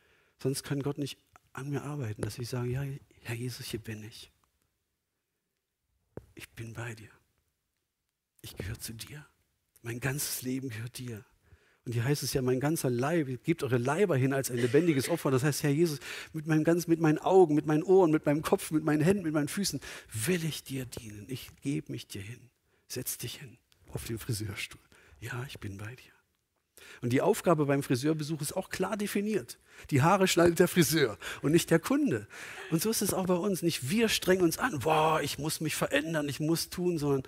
Sonst 0.41 0.63
kann 0.63 0.81
Gott 0.81 0.97
nicht 0.97 1.17
an 1.53 1.69
mir 1.69 1.83
arbeiten, 1.83 2.21
dass 2.21 2.39
ich 2.39 2.49
sage, 2.49 2.69
ja, 2.69 2.83
Herr 3.21 3.35
Jesus, 3.35 3.67
hier 3.67 3.79
bin 3.79 4.03
ich. 4.03 4.31
Ich 6.35 6.49
bin 6.49 6.73
bei 6.73 6.95
dir. 6.95 7.11
Ich 8.41 8.57
gehöre 8.57 8.79
zu 8.79 8.93
dir. 8.93 9.25
Mein 9.81 9.99
ganzes 9.99 10.41
Leben 10.41 10.69
gehört 10.69 10.97
dir. 10.97 11.23
Und 11.85 11.91
hier 11.91 12.05
heißt 12.05 12.23
es 12.23 12.33
ja, 12.33 12.41
mein 12.41 12.61
ganzer 12.61 12.89
Leib, 12.89 13.43
gebt 13.43 13.61
eure 13.61 13.77
Leiber 13.77 14.15
hin 14.15 14.33
als 14.33 14.49
ein 14.49 14.57
lebendiges 14.57 15.09
Opfer. 15.09 15.31
Das 15.31 15.43
heißt, 15.43 15.63
Herr 15.63 15.69
Jesus, 15.69 15.99
mit, 16.31 16.47
meinem 16.47 16.63
ganzen, 16.63 16.89
mit 16.89 17.01
meinen 17.01 17.19
Augen, 17.19 17.55
mit 17.55 17.65
meinen 17.65 17.83
Ohren, 17.83 18.11
mit 18.11 18.25
meinem 18.25 18.41
Kopf, 18.41 18.71
mit 18.71 18.85
meinen 18.85 19.01
Händen, 19.01 19.23
mit 19.23 19.33
meinen 19.33 19.49
Füßen 19.49 19.81
will 20.13 20.43
ich 20.45 20.63
dir 20.63 20.85
dienen. 20.85 21.25
Ich 21.27 21.49
gebe 21.61 21.91
mich 21.91 22.07
dir 22.07 22.21
hin. 22.21 22.49
Setz 22.87 23.17
dich 23.17 23.35
hin 23.35 23.57
auf 23.93 24.05
den 24.05 24.19
Friseurstuhl. 24.19 24.81
Ja, 25.19 25.45
ich 25.47 25.59
bin 25.59 25.77
bei 25.77 25.95
dir. 25.95 26.11
Und 27.01 27.11
die 27.11 27.21
Aufgabe 27.21 27.65
beim 27.65 27.83
Friseurbesuch 27.83 28.41
ist 28.41 28.53
auch 28.53 28.69
klar 28.69 28.97
definiert. 28.97 29.57
Die 29.89 30.01
Haare 30.01 30.27
schneidet 30.27 30.59
der 30.59 30.67
Friseur 30.67 31.17
und 31.41 31.51
nicht 31.51 31.69
der 31.69 31.79
Kunde. 31.79 32.27
Und 32.71 32.81
so 32.81 32.89
ist 32.89 33.01
es 33.01 33.13
auch 33.13 33.25
bei 33.25 33.33
uns. 33.33 33.61
Nicht 33.61 33.89
wir 33.89 34.09
strengen 34.09 34.43
uns 34.43 34.57
an, 34.57 34.83
wow, 34.83 35.21
ich 35.21 35.37
muss 35.37 35.61
mich 35.61 35.75
verändern, 35.75 36.29
ich 36.29 36.39
muss 36.39 36.69
tun, 36.69 36.97
sondern 36.97 37.23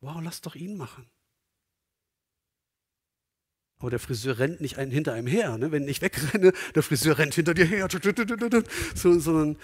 wow, 0.00 0.20
lass 0.22 0.40
doch 0.40 0.54
ihn 0.54 0.76
machen. 0.76 1.08
Aber 3.78 3.90
der 3.90 3.98
Friseur 3.98 4.38
rennt 4.38 4.60
nicht 4.60 4.78
einen 4.78 4.92
hinter 4.92 5.12
einem 5.12 5.26
her. 5.26 5.58
Ne? 5.58 5.72
Wenn 5.72 5.88
ich 5.88 6.02
wegrenne, 6.02 6.52
der 6.74 6.82
Friseur 6.84 7.18
rennt 7.18 7.34
hinter 7.34 7.54
dir 7.54 7.64
her. 7.64 7.88
So, 8.94 9.18
sondern 9.18 9.58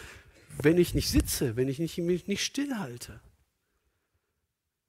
wenn 0.60 0.78
ich 0.78 0.94
nicht 0.94 1.08
sitze, 1.08 1.54
wenn 1.54 1.68
ich 1.68 1.78
nicht, 1.78 1.98
mich 1.98 2.26
nicht 2.26 2.44
stillhalte, 2.44 3.20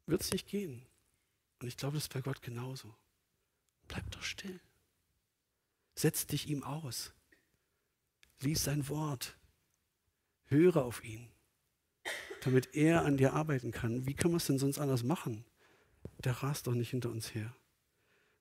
wird 0.08 0.21
es 0.21 0.32
nicht 0.32 0.47
gehen. 0.47 0.88
Und 1.60 1.67
ich 1.67 1.78
glaube, 1.78 1.95
das 1.95 2.04
ist 2.06 2.13
bei 2.13 2.22
Gott 2.22 2.41
genauso. 2.41 2.95
Bleib 3.88 4.10
doch 4.12 4.24
still. 4.24 4.60
Setz 5.95 6.26
dich 6.28 6.48
ihm 6.48 6.63
aus. 6.63 7.13
Lies 8.39 8.63
sein 8.63 8.88
Wort. 8.88 9.38
Höre 10.45 10.84
auf 10.84 11.04
ihn, 11.04 11.30
damit 12.41 12.74
er 12.74 13.06
an 13.06 13.17
dir 13.17 13.34
arbeiten 13.34 13.72
kann. 13.72 14.08
Wie 14.08 14.15
kann 14.15 14.32
man 14.32 14.38
es 14.38 14.48
denn 14.48 14.58
sonst 14.58 14.80
anders 14.80 15.04
machen? 15.04 15.45
Der 16.19 16.34
rast 16.41 16.67
doch 16.67 16.74
nicht 16.74 16.89
hinter 16.89 17.10
uns 17.10 17.36
her. 17.36 17.56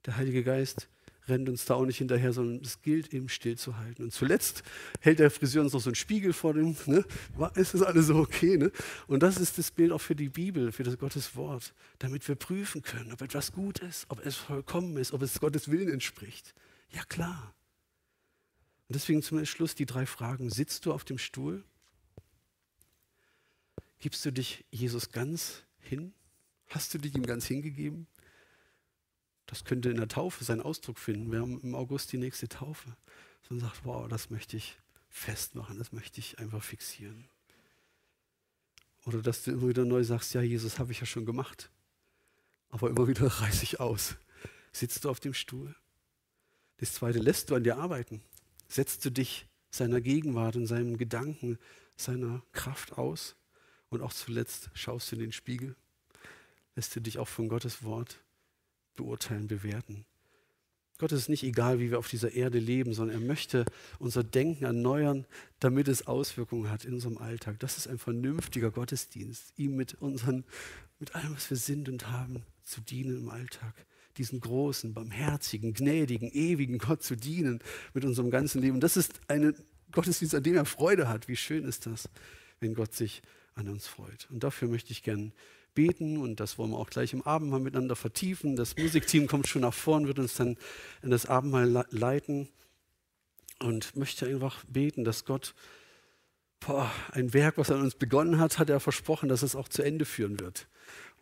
Der 0.07 0.17
Heilige 0.17 0.45
Geist 0.45 0.89
rennt 1.29 1.49
uns 1.49 1.65
da 1.65 1.75
auch 1.75 1.85
nicht 1.85 1.99
hinterher, 1.99 2.33
sondern 2.33 2.63
es 2.65 2.83
gilt 2.83 3.13
eben 3.13 3.29
stillzuhalten. 3.29 4.05
Und 4.05 4.13
zuletzt 4.13 4.63
hält 5.01 5.19
der 5.19 5.31
Friseur 5.31 5.63
uns 5.63 5.73
noch 5.73 5.81
so 5.81 5.91
einen 5.91 5.95
Spiegel 5.95 6.33
vor 6.33 6.55
dem, 6.55 6.77
ne? 6.87 7.05
ist 7.55 7.75
das 7.75 7.83
alles 7.83 8.07
so 8.07 8.17
okay? 8.17 8.57
Ne? 8.57 8.73
Und 9.07 9.23
das 9.23 9.39
ist 9.39 9.59
das 9.59 9.71
Bild 9.71 9.93
auch 9.93 10.01
für 10.01 10.15
die 10.15 10.29
Bibel, 10.29 10.73
für 10.73 10.83
das 10.83 10.99
Gottes 10.99 11.37
Wort, 11.37 11.75
damit 11.99 12.27
wir 12.29 12.35
prüfen 12.35 12.83
können, 12.83 13.13
ob 13.13 13.23
etwas 13.23 13.53
gut 13.53 13.81
ist, 13.81 14.07
ob 14.09 14.25
es 14.25 14.37
vollkommen 14.37 14.97
ist, 14.97 15.13
ob 15.13 15.23
es 15.23 15.41
Gottes 15.41 15.71
Willen 15.71 15.89
entspricht. 15.89 16.55
Ja 16.91 17.05
klar. 17.05 17.55
Und 18.89 18.95
deswegen 18.95 19.23
zum 19.23 19.45
Schluss 19.45 19.75
die 19.75 19.87
drei 19.87 20.07
Fragen. 20.07 20.51
Sitzt 20.51 20.87
du 20.87 20.93
auf 20.93 21.05
dem 21.05 21.19
Stuhl? 21.19 21.63
Gibst 24.01 24.25
du 24.25 24.33
dich 24.33 24.65
Jesus 24.71 25.11
ganz 25.11 25.65
hin? 25.81 26.15
Hast 26.69 26.95
du 26.95 26.99
dich 26.99 27.15
ihm 27.15 27.25
ganz 27.25 27.47
hingegeben? 27.47 28.07
Das 29.49 29.65
könnte 29.65 29.89
in 29.89 29.97
der 29.97 30.09
Taufe 30.09 30.45
seinen 30.45 30.61
Ausdruck 30.61 30.99
finden. 30.99 31.33
Wir 31.33 31.41
haben 31.41 31.59
im 31.63 31.75
August 31.75 32.13
die 32.13 32.19
nächste 32.19 32.49
Taufe. 32.49 32.95
Man 33.49 33.61
sagt, 33.61 33.81
wow, 33.85 34.07
das 34.07 34.29
möchte 34.29 34.59
ich 34.59 34.77
festmachen, 35.09 35.79
das 35.79 35.91
möchte 35.93 36.21
ich 36.21 36.39
einfach 36.39 36.63
fixieren. 36.63 37.27
Oder 39.07 39.23
dass 39.23 39.43
du 39.43 39.53
immer 39.53 39.69
wieder 39.69 39.87
neu 39.87 40.05
sagst, 40.05 40.35
ja, 40.35 40.43
Jesus 40.43 40.79
habe 40.79 40.93
ich 40.93 41.01
ja 41.01 41.07
schon 41.07 41.25
gemacht. 41.25 41.71
Aber 42.69 42.91
immer 42.91 43.09
wieder 43.09 43.27
reiße 43.41 43.63
ich 43.63 43.81
aus. 43.81 44.17
Sitzt 44.71 45.05
du 45.05 45.09
auf 45.09 45.19
dem 45.19 45.33
Stuhl? 45.33 45.75
Das 46.77 46.93
zweite, 46.93 47.19
lässt 47.19 47.49
du 47.49 47.55
an 47.55 47.65
dir 47.65 47.79
arbeiten? 47.79 48.21
Setzt 48.69 49.03
du 49.07 49.11
dich 49.11 49.47
seiner 49.71 50.03
Gegenwart 50.03 50.57
und 50.57 50.67
seinem 50.67 50.99
Gedanken, 50.99 51.59
seiner 51.97 52.43
Kraft 52.53 52.99
aus? 52.99 53.35
Und 53.89 54.03
auch 54.03 54.13
zuletzt 54.13 54.69
schaust 54.75 55.11
du 55.11 55.17
in 55.17 55.23
den 55.23 55.33
Spiegel? 55.33 55.75
Lässt 56.77 56.95
du 56.95 57.01
dich 57.01 57.19
auch 57.19 57.29
von 57.29 57.49
Gottes 57.49 57.83
Wort 57.83 58.21
beurteilen, 58.99 59.47
bewerten. 59.47 60.05
Gott 60.99 61.13
ist 61.13 61.29
nicht 61.29 61.45
egal, 61.45 61.79
wie 61.79 61.91
wir 61.91 61.99
auf 62.01 62.09
dieser 62.09 62.33
Erde 62.33 62.59
leben, 62.59 62.93
sondern 62.93 63.21
er 63.21 63.27
möchte 63.27 63.65
unser 64.01 64.25
Denken 64.25 64.65
erneuern, 64.65 65.27
damit 65.61 65.87
es 65.87 66.09
Auswirkungen 66.09 66.71
hat 66.71 66.85
in 66.85 66.95
unserem 66.95 67.19
Alltag. 67.19 67.61
Das 67.61 67.79
ist 67.79 67.87
ein 67.87 67.99
vernünftiger 67.99 68.73
Gottesdienst, 68.73 69.53
ihm 69.57 69.77
mit, 69.77 69.95
unseren, 69.95 70.45
mit 70.99 71.15
allem, 71.15 71.37
was 71.37 71.49
wir 71.51 71.57
sind 71.57 71.89
und 71.89 72.11
haben, 72.11 72.43
zu 72.65 72.81
dienen 72.81 73.17
im 73.17 73.29
Alltag. 73.29 73.75
Diesen 74.17 74.41
großen, 74.41 74.93
barmherzigen, 74.93 75.73
gnädigen, 75.73 76.33
ewigen 76.33 76.79
Gott 76.79 77.05
zu 77.05 77.15
dienen 77.15 77.61
mit 77.95 78.05
unserem 78.05 78.33
ganzen 78.33 78.61
Leben. 78.61 78.81
Das 78.81 78.97
ist 78.97 79.21
ein 79.29 79.55
Gottesdienst, 79.93 80.35
an 80.35 80.43
dem 80.43 80.57
er 80.57 80.65
Freude 80.65 81.09
hat. 81.09 81.29
Wie 81.29 81.37
schön 81.37 81.65
ist 81.65 81.87
das, 81.87 82.09
wenn 82.59 82.75
Gott 82.75 82.93
sich 82.93 83.23
an 83.55 83.69
uns 83.69 83.87
freut. 83.87 84.27
Und 84.31 84.43
dafür 84.43 84.67
möchte 84.67 84.91
ich 84.91 85.05
gern 85.05 85.33
beten 85.79 86.17
und 86.17 86.41
das 86.41 86.59
wollen 86.59 86.73
wir 86.73 86.77
auch 86.77 86.91
gleich 86.91 87.13
im 87.13 87.23
Abendmahl 87.23 87.61
miteinander 87.61 87.95
vertiefen. 87.95 88.57
Das 88.57 88.77
Musikteam 88.77 89.29
kommt 89.29 89.47
schon 89.47 89.63
nach 89.63 89.73
vorn, 89.73 90.09
wird 90.09 90.19
uns 90.19 90.35
dann 90.35 90.57
in 91.03 91.11
das 91.11 91.27
Abendmahl 91.27 91.87
leiten 91.91 92.49
und 93.61 93.95
möchte 93.95 94.27
einfach 94.27 94.65
beten, 94.65 95.05
dass 95.05 95.25
Gott 95.25 95.55
boah, 96.59 96.93
ein 97.13 97.33
Werk, 97.33 97.59
was 97.59 97.69
er 97.69 97.77
an 97.77 97.83
uns 97.83 97.95
begonnen 97.95 98.41
hat, 98.41 98.59
hat 98.59 98.71
er 98.71 98.81
versprochen, 98.81 99.29
dass 99.29 99.43
es 99.43 99.55
auch 99.55 99.69
zu 99.69 99.83
Ende 99.83 100.05
führen 100.05 100.41
wird 100.41 100.67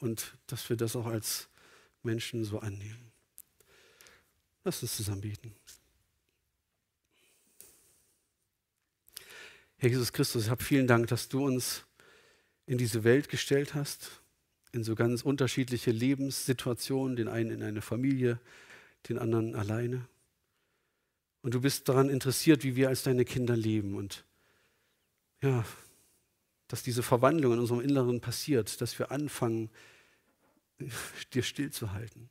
und 0.00 0.38
dass 0.46 0.70
wir 0.70 0.78
das 0.78 0.96
auch 0.96 1.04
als 1.04 1.50
Menschen 2.02 2.42
so 2.46 2.58
annehmen. 2.60 3.12
Lass 4.64 4.80
uns 4.80 4.96
zusammen 4.96 5.20
beten. 5.20 5.54
Herr 9.76 9.90
Jesus 9.90 10.14
Christus, 10.14 10.44
ich 10.44 10.50
habe 10.50 10.64
vielen 10.64 10.86
Dank, 10.86 11.08
dass 11.08 11.28
du 11.28 11.44
uns 11.44 11.84
in 12.64 12.78
diese 12.78 13.04
Welt 13.04 13.28
gestellt 13.28 13.74
hast 13.74 14.22
in 14.72 14.84
so 14.84 14.94
ganz 14.94 15.22
unterschiedliche 15.22 15.90
Lebenssituationen, 15.90 17.16
den 17.16 17.28
einen 17.28 17.50
in 17.50 17.62
eine 17.62 17.82
Familie, 17.82 18.40
den 19.08 19.18
anderen 19.18 19.54
alleine. 19.54 20.06
Und 21.42 21.54
du 21.54 21.60
bist 21.60 21.88
daran 21.88 22.08
interessiert, 22.08 22.64
wie 22.64 22.76
wir 22.76 22.88
als 22.88 23.02
deine 23.02 23.24
Kinder 23.24 23.56
leben 23.56 23.94
und 23.94 24.24
ja, 25.42 25.64
dass 26.68 26.82
diese 26.82 27.02
Verwandlung 27.02 27.52
in 27.52 27.58
unserem 27.60 27.80
Inneren 27.80 28.20
passiert, 28.20 28.80
dass 28.80 28.98
wir 28.98 29.10
anfangen, 29.10 29.70
dir 31.32 31.42
stillzuhalten, 31.42 32.28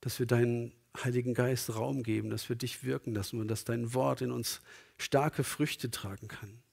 dass 0.00 0.18
wir 0.18 0.26
deinen 0.26 0.72
Heiligen 1.02 1.34
Geist 1.34 1.74
Raum 1.74 2.02
geben, 2.02 2.30
dass 2.30 2.48
wir 2.48 2.56
dich 2.56 2.84
wirken 2.84 3.14
lassen 3.14 3.40
und 3.40 3.48
dass 3.48 3.64
dein 3.64 3.94
Wort 3.94 4.20
in 4.20 4.30
uns 4.30 4.60
starke 4.98 5.42
Früchte 5.42 5.90
tragen 5.90 6.28
kann 6.28 6.63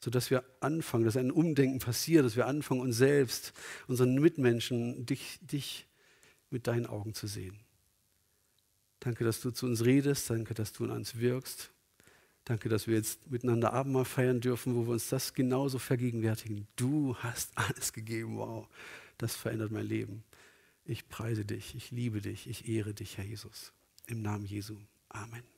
sodass 0.00 0.30
wir 0.30 0.44
anfangen, 0.60 1.04
dass 1.04 1.16
ein 1.16 1.30
Umdenken 1.30 1.78
passiert, 1.78 2.24
dass 2.24 2.36
wir 2.36 2.46
anfangen, 2.46 2.80
uns 2.80 2.96
selbst, 2.96 3.52
unseren 3.86 4.14
Mitmenschen, 4.14 5.06
dich, 5.06 5.38
dich 5.42 5.86
mit 6.50 6.66
deinen 6.66 6.86
Augen 6.86 7.14
zu 7.14 7.26
sehen. 7.26 7.58
Danke, 9.00 9.24
dass 9.24 9.40
du 9.40 9.50
zu 9.50 9.66
uns 9.66 9.84
redest. 9.84 10.30
Danke, 10.30 10.54
dass 10.54 10.72
du 10.72 10.84
in 10.84 10.90
uns 10.90 11.18
wirkst. 11.18 11.70
Danke, 12.44 12.68
dass 12.68 12.86
wir 12.86 12.94
jetzt 12.94 13.30
miteinander 13.30 13.72
Abendmahl 13.72 14.06
feiern 14.06 14.40
dürfen, 14.40 14.74
wo 14.74 14.86
wir 14.86 14.92
uns 14.92 15.08
das 15.08 15.34
genauso 15.34 15.78
vergegenwärtigen. 15.78 16.66
Du 16.76 17.14
hast 17.18 17.50
alles 17.56 17.92
gegeben. 17.92 18.38
Wow, 18.38 18.68
das 19.18 19.36
verändert 19.36 19.70
mein 19.70 19.86
Leben. 19.86 20.24
Ich 20.84 21.08
preise 21.08 21.44
dich, 21.44 21.74
ich 21.74 21.90
liebe 21.90 22.22
dich, 22.22 22.48
ich 22.48 22.66
ehre 22.66 22.94
dich, 22.94 23.18
Herr 23.18 23.24
Jesus. 23.24 23.72
Im 24.06 24.22
Namen 24.22 24.46
Jesu. 24.46 24.78
Amen. 25.10 25.57